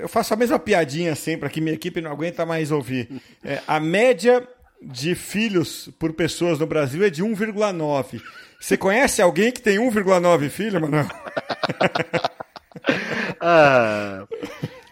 eu 0.00 0.08
faço 0.08 0.32
a 0.32 0.36
mesma 0.36 0.58
piadinha 0.58 1.14
sempre 1.14 1.46
aqui, 1.46 1.60
minha 1.60 1.74
equipe 1.74 2.00
não 2.00 2.10
aguenta 2.10 2.46
mais 2.46 2.70
ouvir. 2.70 3.20
É, 3.44 3.60
a 3.66 3.78
média 3.78 4.48
de 4.80 5.14
filhos 5.14 5.90
por 5.98 6.14
pessoas 6.14 6.58
no 6.58 6.66
Brasil 6.66 7.04
é 7.04 7.10
de 7.10 7.22
1,9. 7.22 8.22
Você 8.58 8.78
conhece 8.78 9.20
alguém 9.20 9.52
que 9.52 9.60
tem 9.60 9.78
1,9 9.78 10.48
filho, 10.48 10.80
Manuel? 10.80 11.06
ah, 13.40 14.26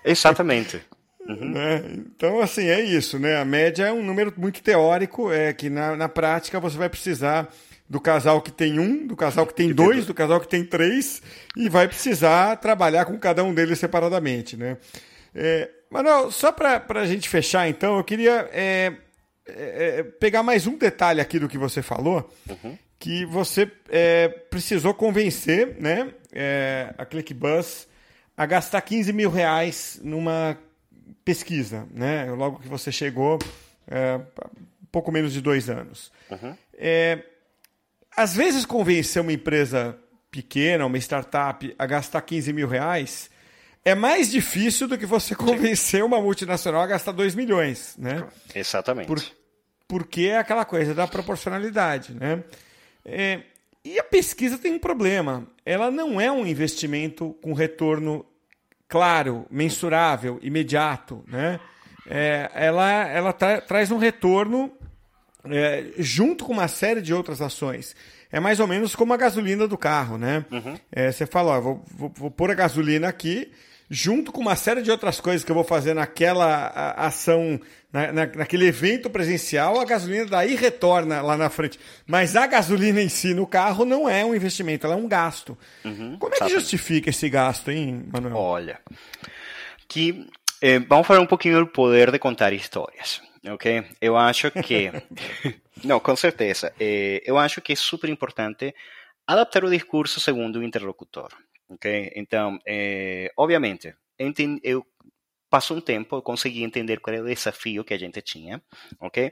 exatamente. 0.05 0.81
Uhum. 1.27 1.53
Né? 1.53 1.83
Então, 1.97 2.41
assim, 2.41 2.67
é 2.67 2.81
isso, 2.81 3.19
né? 3.19 3.37
A 3.37 3.45
média 3.45 3.85
é 3.85 3.93
um 3.93 4.03
número 4.03 4.33
muito 4.37 4.63
teórico, 4.63 5.33
é 5.33 5.53
que 5.53 5.71
na, 5.71 5.97
na 5.97 6.09
prática 6.09 6.59
você 6.59 6.77
vai 6.77 6.89
precisar 6.89 7.49
do 7.89 8.01
casal 8.01 8.41
que 8.41 8.51
tem 8.51 8.79
um, 8.79 9.07
do 9.07 9.15
casal 9.15 9.47
que 9.47 9.55
tem 9.55 9.73
dois, 9.73 10.07
do 10.07 10.15
casal 10.15 10.41
que 10.41 10.49
tem 10.49 10.65
três, 10.65 11.23
e 11.57 11.69
vai 11.69 11.87
precisar 11.87 12.57
trabalhar 12.57 13.05
com 13.05 13.19
cada 13.19 13.45
um 13.45 13.53
deles 13.55 13.79
separadamente, 13.79 14.57
né? 14.57 14.79
É, 15.35 15.69
Manuel, 15.91 16.31
só 16.31 16.51
para 16.51 16.83
a 16.89 17.07
gente 17.07 17.29
fechar, 17.29 17.69
então, 17.69 17.99
eu 17.99 18.05
queria 18.05 18.49
é, 18.53 18.93
é, 19.47 19.99
é, 19.99 20.03
pegar 20.03 20.43
mais 20.43 20.67
um 20.67 20.77
detalhe 20.77 21.21
aqui 21.21 21.39
do 21.39 21.49
que 21.49 21.59
você 21.59 21.83
falou, 21.83 22.31
uhum 22.49 22.77
que 23.03 23.27
você 23.27 23.69
é, 23.88 24.29
precisou 24.29 24.95
convencer 24.95 25.77
né, 25.81 26.15
é, 26.33 26.95
a 26.97 27.05
ClickBus 27.05 27.88
a 28.37 28.47
gastar 28.47 28.81
15 28.81 29.12
mil 29.12 29.29
reais 29.29 29.99
numa 30.05 30.57
pesquisa, 31.25 31.85
né? 31.91 32.31
Logo 32.31 32.61
que 32.61 32.69
você 32.69 32.93
chegou, 32.93 33.41
é, 33.88 34.21
pouco 34.93 35.11
menos 35.11 35.33
de 35.33 35.41
dois 35.41 35.69
anos. 35.69 36.12
Uhum. 36.31 36.55
É, 36.75 37.25
às 38.17 38.37
vezes 38.37 38.65
convencer 38.65 39.21
uma 39.21 39.33
empresa 39.33 39.99
pequena, 40.31 40.87
uma 40.87 40.99
startup, 40.99 41.75
a 41.77 41.87
gastar 41.87 42.23
15 42.23 42.53
mil 42.53 42.69
reais 42.69 43.29
é 43.85 43.97
mais 43.97 44.31
difícil 44.31 44.87
do 44.87 44.97
que 44.97 45.07
você 45.07 45.35
convencer 45.35 46.05
uma 46.05 46.21
multinacional 46.21 46.83
a 46.83 46.87
gastar 46.87 47.11
2 47.11 47.35
milhões, 47.35 47.97
né? 47.99 48.25
Exatamente. 48.55 49.09
Por, 49.09 49.21
porque 49.88 50.27
é 50.27 50.38
aquela 50.38 50.65
coisa 50.65 50.95
da 50.95 51.09
proporcionalidade, 51.09 52.15
né? 52.15 52.45
É, 53.05 53.41
e 53.85 53.99
a 53.99 54.05
pesquisa 54.05 54.59
tem 54.59 54.73
um 54.73 54.79
problema. 54.79 55.47
Ela 55.65 55.91
não 55.91 56.21
é 56.21 56.31
um 56.31 56.47
investimento 56.47 57.37
com 57.43 57.53
retorno 57.53 58.25
claro, 58.88 59.47
mensurável, 59.51 60.38
imediato. 60.43 61.25
Né? 61.27 61.59
É, 62.07 62.51
ela 62.55 63.09
ela 63.09 63.33
tra 63.33 63.61
traz 63.61 63.91
um 63.91 63.99
retorno 63.99 64.71
é, 65.45 65.87
junto 65.99 66.45
com 66.45 66.53
uma 66.53 66.69
série 66.69 67.01
de 67.01 67.12
outras 67.12 67.41
ações. 67.41 67.97
É 68.31 68.38
mais 68.38 68.61
ou 68.61 68.67
menos 68.67 68.95
como 68.95 69.12
a 69.12 69.17
gasolina 69.17 69.67
do 69.67 69.77
carro. 69.77 70.17
Né? 70.17 70.45
Uhum. 70.51 70.79
É, 70.91 71.11
você 71.11 71.27
fala, 71.27 71.59
ó, 71.59 71.61
vou, 71.61 71.85
vou, 71.91 72.12
vou 72.15 72.31
pôr 72.31 72.51
a 72.51 72.55
gasolina 72.55 73.09
aqui 73.09 73.51
junto 73.93 74.33
com 74.33 74.41
uma 74.41 74.57
série 74.57 74.81
de 74.81 74.91
outras 74.91 75.21
coisas 75.21 75.45
que 75.45 75.51
eu 75.51 75.55
vou 75.55 75.65
fazer 75.65 75.93
naquela 75.93 76.95
ação, 76.97 77.61
na, 77.93 78.13
na, 78.13 78.27
naquele 78.27 78.67
evento 78.67 79.11
presencial, 79.11 79.79
a 79.79 79.85
gasolina 79.85 80.25
daí 80.25 80.55
retorna 80.55 81.21
lá 81.21 81.37
na 81.37 81.51
frente. 81.51 81.79
Mas 82.07 82.35
a 82.35 82.47
gasolina 82.47 83.01
em 83.03 83.09
si 83.09 83.35
no 83.35 83.47
carro 83.47 83.85
não 83.85 84.09
é 84.09 84.25
um 84.25 84.35
investimento, 84.35 84.87
ela 84.87 84.95
é 84.95 84.99
um 84.99 85.07
gasto. 85.07 85.57
Uhum, 85.85 86.17
Como 86.19 86.35
é 86.35 86.39
que 86.39 86.49
justifica 86.49 87.11
esse 87.11 87.29
gasto, 87.29 87.71
hein, 87.71 88.05
Manuel? 88.11 88.37
Olha, 88.37 88.81
que 89.87 90.27
eh, 90.61 90.79
vamos 90.79 91.07
falar 91.07 91.21
um 91.21 91.27
pouquinho 91.27 91.59
do 91.59 91.67
poder 91.67 92.11
de 92.11 92.19
contar 92.19 92.53
histórias. 92.53 93.21
Ok? 93.51 93.85
Eu 94.01 94.17
acho 94.17 94.51
que. 94.51 94.91
não, 95.85 96.01
com 96.01 96.15
certeza. 96.17 96.73
Eh, 96.79 97.23
eu 97.27 97.37
acho 97.37 97.61
que 97.61 97.73
é 97.73 97.77
super 97.77 98.09
importante 98.09 98.75
adaptar 99.27 99.65
o 99.65 99.71
discurso 99.71 100.21
segundo 100.21 100.61
o 100.61 100.63
interlocutor. 100.63 101.29
Ok? 101.69 102.13
Então, 102.17 102.59
é, 102.67 103.33
obviamente, 103.37 103.95
eu 104.63 104.87
passou 105.53 105.77
um 105.77 105.83
tempo, 105.83 106.17
eu 106.17 106.23
consegui 106.23 106.62
entender 106.62 106.99
qual 106.99 107.15
era 107.15 107.23
o 107.23 107.29
desafio 107.29 107.85
que 107.85 107.93
a 107.93 107.99
gente 107.99 108.23
tinha, 108.23 108.62
ok? 108.99 109.31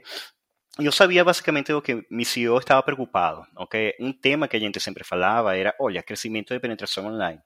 Eu 0.77 0.91
sabia 0.91 1.25
basicamente 1.25 1.73
do 1.73 1.81
que 1.81 2.05
meu 2.11 2.25
CEO 2.25 2.59
estava 2.59 2.83
preocupado, 2.83 3.43
ok? 3.57 3.95
Um 3.99 4.13
tema 4.13 4.47
que 4.47 4.55
a 4.55 4.59
gente 4.59 4.79
sempre 4.79 5.03
falava 5.03 5.57
era, 5.57 5.73
olha, 5.79 6.03
crescimento 6.03 6.53
de 6.53 6.59
penetração 6.59 7.07
online. 7.07 7.41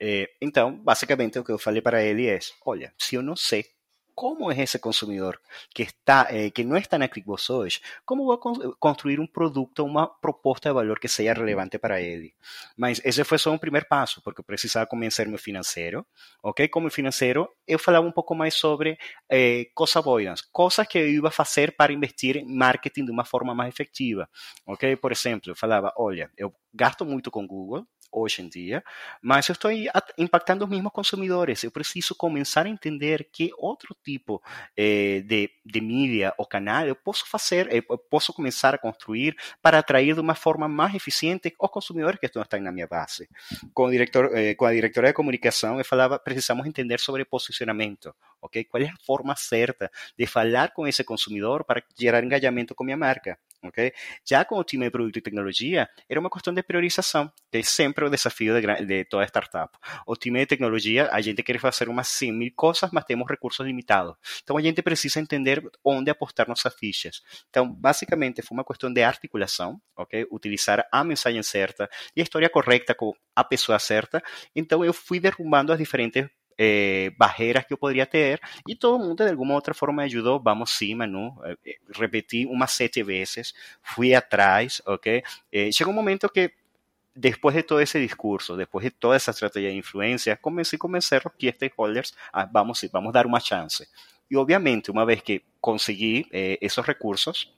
É, 0.00 0.26
então, 0.40 0.74
basicamente, 0.74 1.38
o 1.38 1.44
que 1.44 1.52
eu 1.52 1.58
falei 1.58 1.82
para 1.82 2.02
ele 2.02 2.26
é, 2.26 2.38
olha, 2.64 2.94
se 2.96 3.14
eu 3.14 3.22
não 3.22 3.36
sei 3.36 3.66
cómo 4.18 4.50
es 4.50 4.58
ese 4.58 4.80
consumidor 4.80 5.40
que 5.72 5.84
está 5.84 6.26
eh, 6.28 6.50
que 6.50 6.64
no 6.64 6.76
está 6.76 6.96
en 6.96 7.06
ClickBoss 7.06 7.50
hoy, 7.50 7.72
cómo 8.04 8.32
a 8.32 8.40
construir 8.80 9.20
un 9.20 9.28
producto, 9.28 9.84
una 9.84 10.10
propuesta 10.20 10.70
de 10.70 10.72
valor 10.72 10.98
que 10.98 11.06
sea 11.06 11.34
relevante 11.34 11.78
para 11.78 12.00
él. 12.00 12.34
Mas 12.76 13.00
ese 13.04 13.24
fue 13.24 13.38
solo 13.38 13.52
un 13.54 13.60
primer 13.60 13.86
paso, 13.86 14.20
porque 14.24 14.42
precisaba 14.42 14.86
convencer 14.86 15.28
mi 15.28 15.38
financiero, 15.38 16.08
ok? 16.40 16.62
Como 16.68 16.90
financiero, 16.90 17.58
yo 17.64 17.78
falaba 17.78 18.04
un 18.04 18.12
poco 18.12 18.34
más 18.34 18.54
sobre 18.54 18.98
eh, 19.28 19.70
buenas, 20.04 20.42
cosas 20.42 20.88
que 20.88 20.98
yo 20.98 21.06
iba 21.06 21.28
a 21.28 21.42
hacer 21.42 21.76
para 21.76 21.92
investir 21.92 22.38
en 22.38 22.56
marketing 22.56 23.04
de 23.04 23.12
una 23.12 23.24
forma 23.24 23.54
más 23.54 23.68
efectiva, 23.68 24.28
ok? 24.64 24.84
Por 25.00 25.12
ejemplo, 25.12 25.52
yo 25.52 25.54
falaba, 25.54 25.92
oye, 25.94 26.28
yo 26.36 26.52
gasto 26.72 27.04
mucho 27.04 27.30
con 27.30 27.46
Google, 27.46 27.84
hoje 28.10 28.42
em 28.42 28.48
dia, 28.48 28.82
mas 29.22 29.48
eu 29.48 29.52
estou 29.52 29.70
impactando 30.16 30.64
os 30.64 30.70
mesmos 30.70 30.92
consumidores. 30.92 31.62
Eu 31.62 31.70
preciso 31.70 32.14
começar 32.14 32.66
a 32.66 32.68
entender 32.68 33.28
que 33.32 33.50
outro 33.58 33.96
tipo 34.04 34.42
eh, 34.76 35.22
de, 35.26 35.50
de 35.64 35.80
mídia 35.80 36.34
ou 36.38 36.46
canal 36.46 36.86
eu 36.86 36.96
posso 36.96 37.28
fazer, 37.28 37.68
eu 37.72 37.98
posso 37.98 38.32
começar 38.32 38.74
a 38.74 38.78
construir 38.78 39.36
para 39.62 39.78
atrair 39.78 40.14
de 40.14 40.20
uma 40.20 40.34
forma 40.34 40.68
mais 40.68 40.94
eficiente 40.94 41.54
os 41.58 41.70
consumidores 41.70 42.18
que 42.18 42.26
estão, 42.26 42.42
estão 42.42 42.60
na 42.60 42.72
minha 42.72 42.86
base. 42.86 43.28
Com, 43.74 43.88
o 43.88 43.92
eh, 43.92 44.54
com 44.54 44.64
a 44.64 44.72
diretora 44.72 45.08
de 45.08 45.14
comunicação, 45.14 45.78
eu 45.78 45.84
falava, 45.84 46.18
precisamos 46.18 46.66
entender 46.66 47.00
sobre 47.00 47.24
posicionamento, 47.24 48.14
ok? 48.40 48.64
Qual 48.64 48.82
é 48.82 48.86
a 48.86 48.96
forma 49.04 49.34
certa 49.36 49.90
de 50.16 50.26
falar 50.26 50.72
com 50.72 50.86
esse 50.86 51.04
consumidor 51.04 51.64
para 51.64 51.82
gerar 51.98 52.24
engajamento 52.24 52.74
com 52.74 52.84
minha 52.84 52.96
marca? 52.96 53.38
Já 54.24 54.44
com 54.44 54.56
o 54.56 54.64
time 54.64 54.84
de 54.84 54.90
produto 54.90 55.16
e 55.16 55.20
tecnologia, 55.20 55.88
era 56.08 56.20
uma 56.20 56.30
questão 56.30 56.54
de 56.54 56.62
priorização, 56.62 57.30
que 57.50 57.58
é 57.58 57.62
sempre 57.62 58.04
o 58.04 58.10
desafio 58.10 58.60
de, 58.60 58.86
de, 58.86 59.04
toda 59.04 59.24
startup. 59.24 59.76
O 60.06 60.16
time 60.16 60.40
de 60.40 60.46
tecnologia, 60.46 61.08
a 61.12 61.20
gente 61.20 61.42
quer 61.42 61.58
fazer 61.58 61.88
umas 61.88 62.08
100 62.08 62.32
mil 62.32 62.52
coisas, 62.54 62.90
mas 62.92 63.04
temos 63.04 63.28
recursos 63.28 63.66
limitados. 63.66 64.14
Então, 64.42 64.56
a 64.56 64.60
gente 64.60 64.82
precisa 64.82 65.20
entender 65.20 65.62
onde 65.84 66.10
apostar 66.10 66.48
nossas 66.48 66.74
fichas. 66.74 67.20
Então, 67.50 67.70
basicamente, 67.72 68.42
foi 68.42 68.56
uma 68.56 68.64
questão 68.64 68.92
de 68.92 69.02
articulação, 69.02 69.80
ok? 69.96 70.26
Utilizar 70.30 70.86
a 70.92 71.02
mensagem 71.02 71.42
certa 71.42 71.88
e 72.14 72.20
a 72.20 72.22
história 72.22 72.48
correta 72.48 72.94
com 72.94 73.12
a 73.34 73.44
pessoa 73.44 73.78
certa. 73.78 74.22
Então, 74.54 74.84
eu 74.84 74.92
fui 74.92 75.18
derrubando 75.20 75.72
as 75.72 75.78
diferentes 75.78 76.28
eh, 76.58 77.10
que 77.66 77.72
eu 77.72 77.78
poderia 77.78 78.06
ter 78.06 78.40
e 78.66 78.74
todo 78.74 78.98
mundo 78.98 79.24
de 79.24 79.30
alguma 79.30 79.54
outra 79.54 79.74
forma 79.74 80.02
ajudou. 80.02 80.40
Vamos 80.40 80.70
sim, 80.72 80.94
Manu. 80.94 81.34
Eh, 81.44 81.56
eh, 81.66 81.76
repeti 81.92 82.46
umas 82.46 82.72
sete 82.72 83.02
vezes, 83.02 83.54
fui 83.82 84.14
atrás, 84.14 84.82
ok? 84.86 85.22
Eh, 85.52 85.70
chegou 85.72 85.92
um 85.92 85.96
momento 85.96 86.28
que 86.28 86.52
depois 87.14 87.54
de 87.54 87.62
todo 87.64 87.80
esse 87.80 88.00
discurso, 88.00 88.56
depois 88.56 88.84
de 88.84 88.90
toda 88.90 89.16
essa 89.16 89.32
estratégia 89.32 89.70
de 89.70 89.76
influência, 89.76 90.36
comecei 90.36 90.76
a 90.76 90.80
convencer 90.80 91.22
os 91.26 91.32
key 91.36 91.50
stakeholders 91.52 92.12
a 92.32 92.44
vamos, 92.46 92.80
vamos 92.92 93.12
dar 93.12 93.26
uma 93.26 93.40
chance. 93.40 93.88
E 94.30 94.36
obviamente, 94.36 94.90
uma 94.90 95.04
vez 95.06 95.20
que 95.22 95.42
consegui 95.60 96.26
eh, 96.32 96.58
esses 96.60 96.84
recursos, 96.84 97.52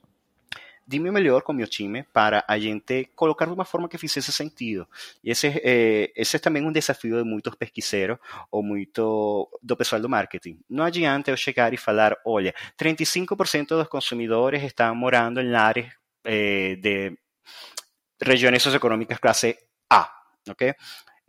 dime 0.91 1.09
melhor 1.09 1.41
com 1.41 1.53
meu 1.53 1.67
time 1.67 2.03
para 2.11 2.43
a 2.47 2.59
gente 2.59 3.09
colocar 3.15 3.45
de 3.45 3.53
uma 3.53 3.63
forma 3.63 3.87
que 3.87 3.97
fizesse 3.97 4.31
sentido. 4.31 4.85
E 5.23 5.31
esse, 5.31 5.47
é, 5.47 6.11
esse 6.15 6.35
é 6.35 6.39
também 6.39 6.65
um 6.65 6.71
desafio 6.71 7.17
de 7.17 7.23
muitos 7.23 7.55
pesquiseiros 7.55 8.17
ou 8.51 8.61
muito 8.61 9.49
do 9.63 9.77
pessoal 9.77 10.01
do 10.01 10.09
marketing. 10.09 10.59
Não 10.69 10.83
adianta 10.83 11.31
eu 11.31 11.37
chegar 11.37 11.73
e 11.73 11.77
falar, 11.77 12.17
olha, 12.25 12.53
35% 12.77 13.67
dos 13.69 13.87
consumidores 13.87 14.61
estão 14.63 14.93
morando 14.93 15.39
em 15.39 15.55
áreas 15.55 15.87
eh, 16.25 16.75
de 16.75 17.17
regiões 18.21 18.61
socioeconômicas 18.61 19.17
classe 19.17 19.57
A, 19.89 20.11
ok? 20.49 20.75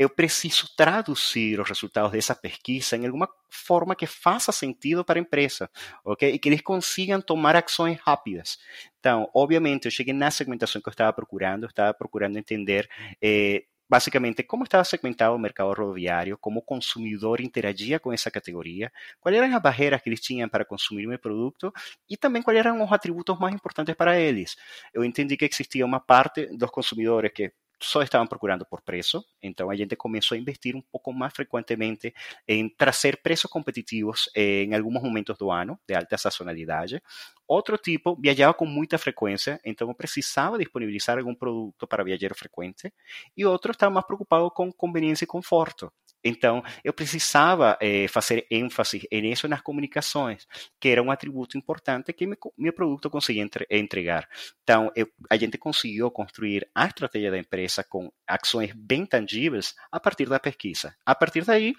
Eu 0.02 0.10
preciso 0.10 0.68
traduzir 0.76 1.60
os 1.60 1.68
resultados 1.68 2.12
dessa 2.12 2.34
pesquisa 2.34 2.96
em 2.96 3.06
alguma 3.06 3.28
forma 3.48 3.94
que 3.94 4.06
faça 4.06 4.50
sentido 4.52 5.04
para 5.04 5.18
a 5.18 5.22
empresa, 5.22 5.70
ok? 6.04 6.32
E 6.32 6.38
que 6.38 6.48
eles 6.48 6.60
consigam 6.60 7.20
tomar 7.20 7.56
ações 7.56 7.98
rápidas. 8.00 8.58
Então, 8.98 9.30
obviamente, 9.34 9.86
eu 9.86 9.90
cheguei 9.90 10.12
na 10.12 10.30
segmentação 10.30 10.80
que 10.80 10.88
eu 10.88 10.92
estava 10.92 11.12
procurando, 11.12 11.64
eu 11.64 11.68
estava 11.68 11.94
procurando 11.94 12.38
entender 12.38 12.88
eh, 13.22 13.64
basicamente 13.92 14.42
como 14.42 14.64
estava 14.64 14.84
segmentado 14.84 15.36
o 15.36 15.38
mercado 15.38 15.68
rodoviário, 15.68 16.38
como 16.38 16.60
o 16.60 16.62
consumidor 16.62 17.42
interagia 17.42 18.00
com 18.00 18.10
essa 18.10 18.30
categoria, 18.30 18.90
quais 19.20 19.36
eram 19.36 19.54
as 19.54 19.62
barreiras 19.62 20.00
que 20.00 20.08
eles 20.08 20.20
tinham 20.20 20.48
para 20.48 20.64
consumir 20.64 21.06
meu 21.06 21.18
produto 21.18 21.70
e 22.08 22.16
também 22.16 22.42
quais 22.42 22.58
eram 22.58 22.82
os 22.82 22.90
atributos 22.90 23.38
mais 23.38 23.54
importantes 23.54 23.94
para 23.94 24.18
eles. 24.18 24.56
Eu 24.94 25.04
entendi 25.04 25.36
que 25.36 25.44
existia 25.44 25.84
uma 25.84 26.00
parte 26.00 26.46
dos 26.56 26.70
consumidores 26.70 27.30
que 27.34 27.52
só 27.82 28.02
estavam 28.02 28.26
procurando 28.26 28.64
por 28.64 28.80
preço, 28.80 29.24
então 29.42 29.70
a 29.70 29.76
gente 29.76 29.96
começou 29.96 30.36
a 30.36 30.38
investir 30.38 30.74
um 30.76 30.80
pouco 30.80 31.12
mais 31.12 31.32
frequentemente 31.34 32.14
em 32.46 32.68
trazer 32.68 33.20
preços 33.22 33.50
competitivos 33.50 34.30
em 34.34 34.74
alguns 34.74 35.02
momentos 35.02 35.36
do 35.36 35.50
ano, 35.50 35.78
de 35.86 35.94
alta 35.94 36.16
sazonalidade. 36.16 37.02
Outro 37.46 37.76
tipo 37.76 38.16
viajava 38.18 38.54
com 38.54 38.64
muita 38.64 38.96
frequência, 38.96 39.60
então 39.64 39.88
eu 39.88 39.94
precisava 39.94 40.56
disponibilizar 40.58 41.18
algum 41.18 41.34
produto 41.34 41.86
para 41.86 42.04
viajeiro 42.04 42.34
frequente, 42.34 42.92
e 43.36 43.44
outro 43.44 43.72
estava 43.72 43.92
mais 43.92 44.06
preocupado 44.06 44.50
com 44.50 44.72
conveniência 44.72 45.24
e 45.24 45.26
conforto. 45.28 45.92
Então, 46.24 46.62
eu 46.84 46.92
precisava 46.92 47.76
eh, 47.80 48.06
fazer 48.08 48.46
ênfase 48.50 49.08
nisso 49.10 49.48
nas 49.48 49.60
comunicações, 49.60 50.46
que 50.80 50.88
era 50.88 51.02
um 51.02 51.10
atributo 51.10 51.58
importante 51.58 52.12
que 52.12 52.28
meu 52.56 52.72
produto 52.72 53.10
conseguia 53.10 53.42
entre, 53.42 53.66
entregar. 53.70 54.28
Então, 54.62 54.90
eu, 54.94 55.08
a 55.28 55.36
gente 55.36 55.58
conseguiu 55.58 56.10
construir 56.10 56.68
a 56.74 56.86
estratégia 56.86 57.30
da 57.30 57.38
empresa 57.38 57.82
com 57.82 58.12
ações 58.26 58.72
bem 58.74 59.04
tangíveis 59.04 59.74
a 59.90 59.98
partir 59.98 60.28
da 60.28 60.38
pesquisa. 60.38 60.94
A 61.04 61.14
partir 61.14 61.44
daí, 61.44 61.74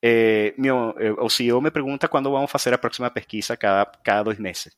eh, 0.00 0.54
meu, 0.56 0.94
eh, 0.98 1.12
o 1.12 1.28
CEO 1.28 1.60
me 1.60 1.70
pergunta 1.70 2.08
quando 2.08 2.30
vamos 2.30 2.50
fazer 2.50 2.72
a 2.72 2.78
próxima 2.78 3.10
pesquisa 3.10 3.56
cada, 3.56 3.84
cada 4.04 4.22
dois 4.22 4.38
meses. 4.38 4.76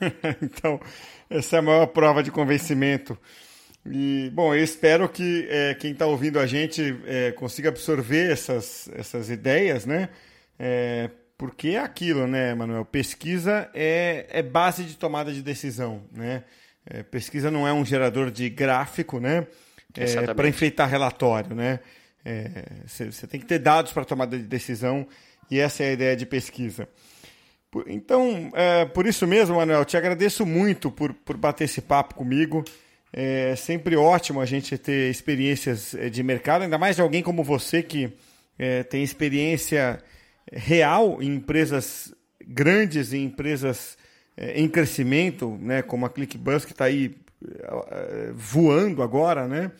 então, 0.42 0.80
essa 1.28 1.56
é 1.56 1.58
a 1.58 1.62
maior 1.62 1.86
prova 1.86 2.22
de 2.22 2.30
convencimento 2.30 3.18
e, 3.86 4.30
bom, 4.32 4.54
eu 4.54 4.64
espero 4.64 5.08
que 5.08 5.46
é, 5.50 5.74
quem 5.74 5.92
está 5.92 6.06
ouvindo 6.06 6.38
a 6.38 6.46
gente 6.46 6.96
é, 7.06 7.32
consiga 7.32 7.68
absorver 7.68 8.32
essas, 8.32 8.88
essas 8.94 9.28
ideias, 9.28 9.84
né? 9.84 10.08
É, 10.58 11.10
porque 11.36 11.70
é 11.70 11.78
aquilo, 11.78 12.26
né, 12.26 12.54
Manuel? 12.54 12.84
Pesquisa 12.84 13.68
é, 13.74 14.26
é 14.30 14.42
base 14.42 14.84
de 14.84 14.96
tomada 14.96 15.32
de 15.32 15.42
decisão, 15.42 16.02
né? 16.12 16.44
É, 16.86 17.02
pesquisa 17.02 17.50
não 17.50 17.68
é 17.68 17.72
um 17.72 17.84
gerador 17.84 18.30
de 18.30 18.48
gráfico, 18.48 19.20
né? 19.20 19.46
É, 19.96 20.32
para 20.34 20.48
enfeitar 20.48 20.88
relatório, 20.88 21.54
né? 21.54 21.78
Você 22.86 23.26
tem 23.26 23.38
que 23.38 23.46
ter 23.46 23.58
dados 23.58 23.92
para 23.92 24.04
tomada 24.04 24.36
de 24.36 24.44
decisão 24.44 25.06
e 25.50 25.60
essa 25.60 25.84
é 25.84 25.88
a 25.88 25.92
ideia 25.92 26.16
de 26.16 26.24
pesquisa. 26.24 26.88
Então, 27.86 28.50
é, 28.54 28.84
por 28.86 29.06
isso 29.06 29.26
mesmo, 29.26 29.56
Manuel, 29.56 29.84
te 29.84 29.96
agradeço 29.96 30.46
muito 30.46 30.90
por, 30.90 31.12
por 31.12 31.36
bater 31.36 31.64
esse 31.64 31.80
papo 31.80 32.14
comigo. 32.14 32.64
É 33.16 33.54
sempre 33.54 33.94
ótimo 33.94 34.40
a 34.40 34.44
gente 34.44 34.76
ter 34.76 35.08
experiências 35.08 35.94
é, 35.94 36.10
de 36.10 36.20
mercado, 36.20 36.62
ainda 36.62 36.76
mais 36.76 36.96
de 36.96 37.02
alguém 37.02 37.22
como 37.22 37.44
você 37.44 37.80
que 37.80 38.12
é, 38.58 38.82
tem 38.82 39.04
experiência 39.04 40.02
real 40.52 41.22
em 41.22 41.36
empresas 41.36 42.12
grandes, 42.44 43.12
em 43.12 43.22
empresas 43.22 43.96
é, 44.36 44.60
em 44.60 44.68
crescimento, 44.68 45.56
né, 45.60 45.80
como 45.80 46.04
a 46.04 46.10
ClickBus 46.10 46.64
que 46.64 46.72
está 46.72 46.86
aí 46.86 47.14
é, 47.88 48.32
voando 48.34 49.00
agora, 49.00 49.46
né? 49.46 49.70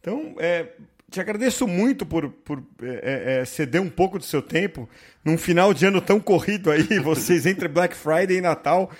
Então, 0.00 0.36
é, 0.38 0.68
te 1.10 1.20
agradeço 1.20 1.66
muito 1.66 2.06
por, 2.06 2.28
por 2.30 2.62
é, 2.80 3.40
é, 3.40 3.44
ceder 3.44 3.82
um 3.82 3.90
pouco 3.90 4.16
do 4.16 4.24
seu 4.24 4.40
tempo 4.40 4.88
num 5.24 5.36
final 5.36 5.74
de 5.74 5.86
ano 5.86 6.00
tão 6.00 6.20
corrido 6.20 6.70
aí, 6.70 6.84
vocês 7.02 7.46
entre 7.46 7.66
Black 7.66 7.96
Friday 7.96 8.36
e 8.36 8.40
Natal, 8.40 8.92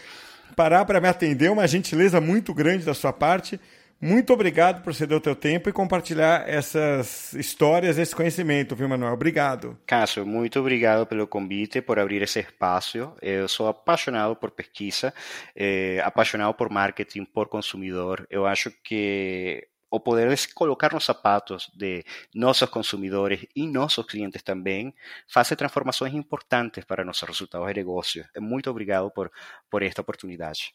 parar 0.56 0.84
para 0.84 1.00
me 1.00 1.06
atender, 1.06 1.52
uma 1.52 1.68
gentileza 1.68 2.20
muito 2.20 2.52
grande 2.52 2.84
da 2.84 2.94
sua 2.94 3.12
parte. 3.12 3.60
Muito 4.00 4.30
obrigado 4.30 4.82
por 4.82 4.94
ceder 4.94 5.16
o 5.16 5.20
teu 5.20 5.34
tempo 5.34 5.70
e 5.70 5.72
compartilhar 5.72 6.46
essas 6.46 7.32
histórias, 7.32 7.96
esse 7.96 8.14
conhecimento, 8.14 8.76
viu, 8.76 8.86
Manuel? 8.86 9.14
Obrigado. 9.14 9.78
Cássio, 9.86 10.26
muito 10.26 10.60
obrigado 10.60 11.06
pelo 11.06 11.26
convite, 11.26 11.80
por 11.80 11.98
abrir 11.98 12.20
esse 12.20 12.40
espaço. 12.40 13.14
Eu 13.22 13.48
sou 13.48 13.68
apaixonado 13.68 14.36
por 14.36 14.50
pesquisa, 14.50 15.14
eh, 15.54 15.98
apaixonado 16.04 16.52
por 16.52 16.68
marketing, 16.68 17.24
por 17.24 17.48
consumidor. 17.48 18.26
Eu 18.28 18.44
acho 18.44 18.70
que 18.84 19.66
o 19.90 19.98
poder 19.98 20.28
de 20.34 20.52
colocar 20.52 20.92
nos 20.92 21.04
sapatos 21.04 21.70
de 21.74 22.04
nossos 22.34 22.68
consumidores 22.68 23.46
e 23.56 23.66
nossos 23.66 24.04
clientes 24.04 24.42
também 24.42 24.94
faz 25.26 25.48
transformações 25.48 26.12
importantes 26.12 26.84
para 26.84 27.04
nossos 27.04 27.26
resultados 27.26 27.66
de 27.68 27.74
negócio. 27.74 28.24
Muito 28.38 28.70
obrigado 28.70 29.10
por, 29.10 29.30
por 29.70 29.82
esta 29.82 30.02
oportunidade. 30.02 30.74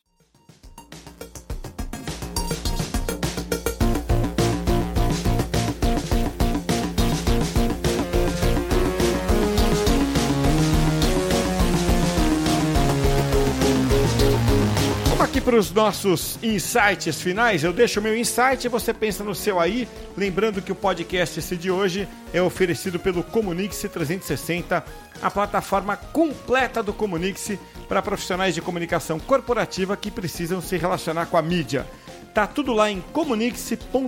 Para 15.42 15.56
os 15.56 15.72
nossos 15.72 16.38
insights 16.42 17.22
finais. 17.22 17.64
Eu 17.64 17.74
deixo 17.74 18.00
o 18.00 18.04
meu 18.04 18.16
insight 18.16 18.66
e 18.66 18.70
você 18.70 18.94
pensa 18.94 19.24
no 19.24 19.36
seu 19.36 19.60
aí. 19.60 19.88
Lembrando 20.16 20.62
que 20.62 20.72
o 20.72 20.76
podcast 20.76 21.40
esse 21.40 21.58
de 21.58 21.72
hoje 21.72 22.08
é 22.34 22.42
oferecido 22.42 23.00
pelo 23.00 23.24
Comunix 23.24 23.82
360, 23.82 24.84
a 25.22 25.32
plataforma 25.32 25.96
completa 25.98 26.82
do 26.82 26.94
Comunix 26.94 27.52
para 27.88 28.02
profissionais 28.02 28.56
de 28.56 28.62
comunicação 28.62 29.20
corporativa 29.20 29.98
que 29.98 30.12
precisam 30.12 30.62
se 30.62 30.78
relacionar 30.78 31.26
com 31.26 31.38
a 31.38 31.42
mídia. 31.42 31.86
Tá 32.34 32.48
tudo 32.48 32.74
lá 32.74 32.90
em 32.90 33.02
comunix.com.br. 33.12 34.02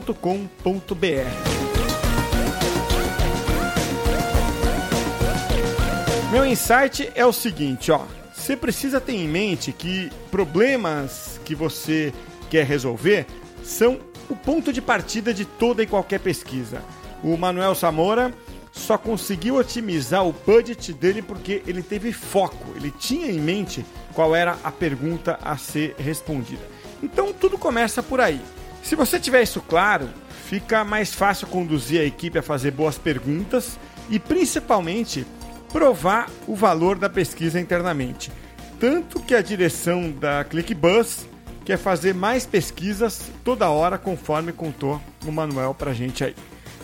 Meu 6.31 6.45
insight 6.45 7.11
é 7.13 7.25
o 7.25 7.33
seguinte, 7.33 7.91
ó. 7.91 8.22
Você 8.35 8.57
precisa 8.57 8.99
ter 8.99 9.13
em 9.13 9.27
mente 9.27 9.71
que 9.71 10.11
problemas 10.31 11.39
que 11.45 11.53
você 11.53 12.11
quer 12.49 12.65
resolver 12.65 13.25
são 13.63 13.99
o 14.29 14.35
ponto 14.35 14.73
de 14.73 14.81
partida 14.81 15.33
de 15.33 15.45
toda 15.45 15.83
e 15.83 15.87
qualquer 15.87 16.19
pesquisa. 16.19 16.81
O 17.23 17.37
Manuel 17.37 17.75
Samora 17.75 18.33
só 18.71 18.97
conseguiu 18.97 19.55
otimizar 19.55 20.25
o 20.25 20.33
budget 20.33 20.91
dele 20.93 21.21
porque 21.21 21.61
ele 21.67 21.83
teve 21.83 22.11
foco, 22.11 22.75
ele 22.75 22.91
tinha 22.91 23.31
em 23.31 23.39
mente 23.39 23.85
qual 24.13 24.35
era 24.35 24.57
a 24.63 24.71
pergunta 24.71 25.37
a 25.41 25.55
ser 25.55 25.95
respondida. 25.97 26.67
Então 27.01 27.31
tudo 27.31 27.57
começa 27.57 28.01
por 28.01 28.19
aí. 28.19 28.41
Se 28.81 28.95
você 28.95 29.19
tiver 29.19 29.43
isso 29.43 29.61
claro, 29.61 30.09
fica 30.47 30.83
mais 30.83 31.13
fácil 31.13 31.47
conduzir 31.47 32.01
a 32.01 32.05
equipe 32.05 32.39
a 32.39 32.43
fazer 32.43 32.71
boas 32.71 32.97
perguntas 32.97 33.79
e 34.09 34.19
principalmente 34.19 35.25
provar 35.73 36.29
o 36.47 36.55
valor 36.55 36.97
da 36.97 37.09
pesquisa 37.09 37.59
internamente. 37.59 38.31
Tanto 38.79 39.19
que 39.19 39.33
a 39.33 39.41
direção 39.41 40.11
da 40.11 40.43
ClickBus 40.43 41.25
quer 41.65 41.77
fazer 41.77 42.13
mais 42.13 42.45
pesquisas 42.45 43.31
toda 43.43 43.69
hora, 43.69 43.97
conforme 43.97 44.53
contou 44.53 45.01
o 45.25 45.31
Manuel 45.31 45.73
pra 45.73 45.93
gente 45.93 46.23
aí. 46.23 46.35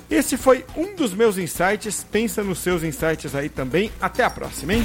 Esse 0.09 0.37
foi 0.37 0.65
um 0.75 0.95
dos 0.95 1.13
meus 1.13 1.37
insights. 1.37 2.03
Pensa 2.03 2.43
nos 2.43 2.59
seus 2.59 2.81
insights 2.83 3.35
aí 3.35 3.47
também. 3.47 3.91
Até 4.01 4.23
a 4.23 4.29
próxima, 4.29 4.73
hein? 4.73 4.83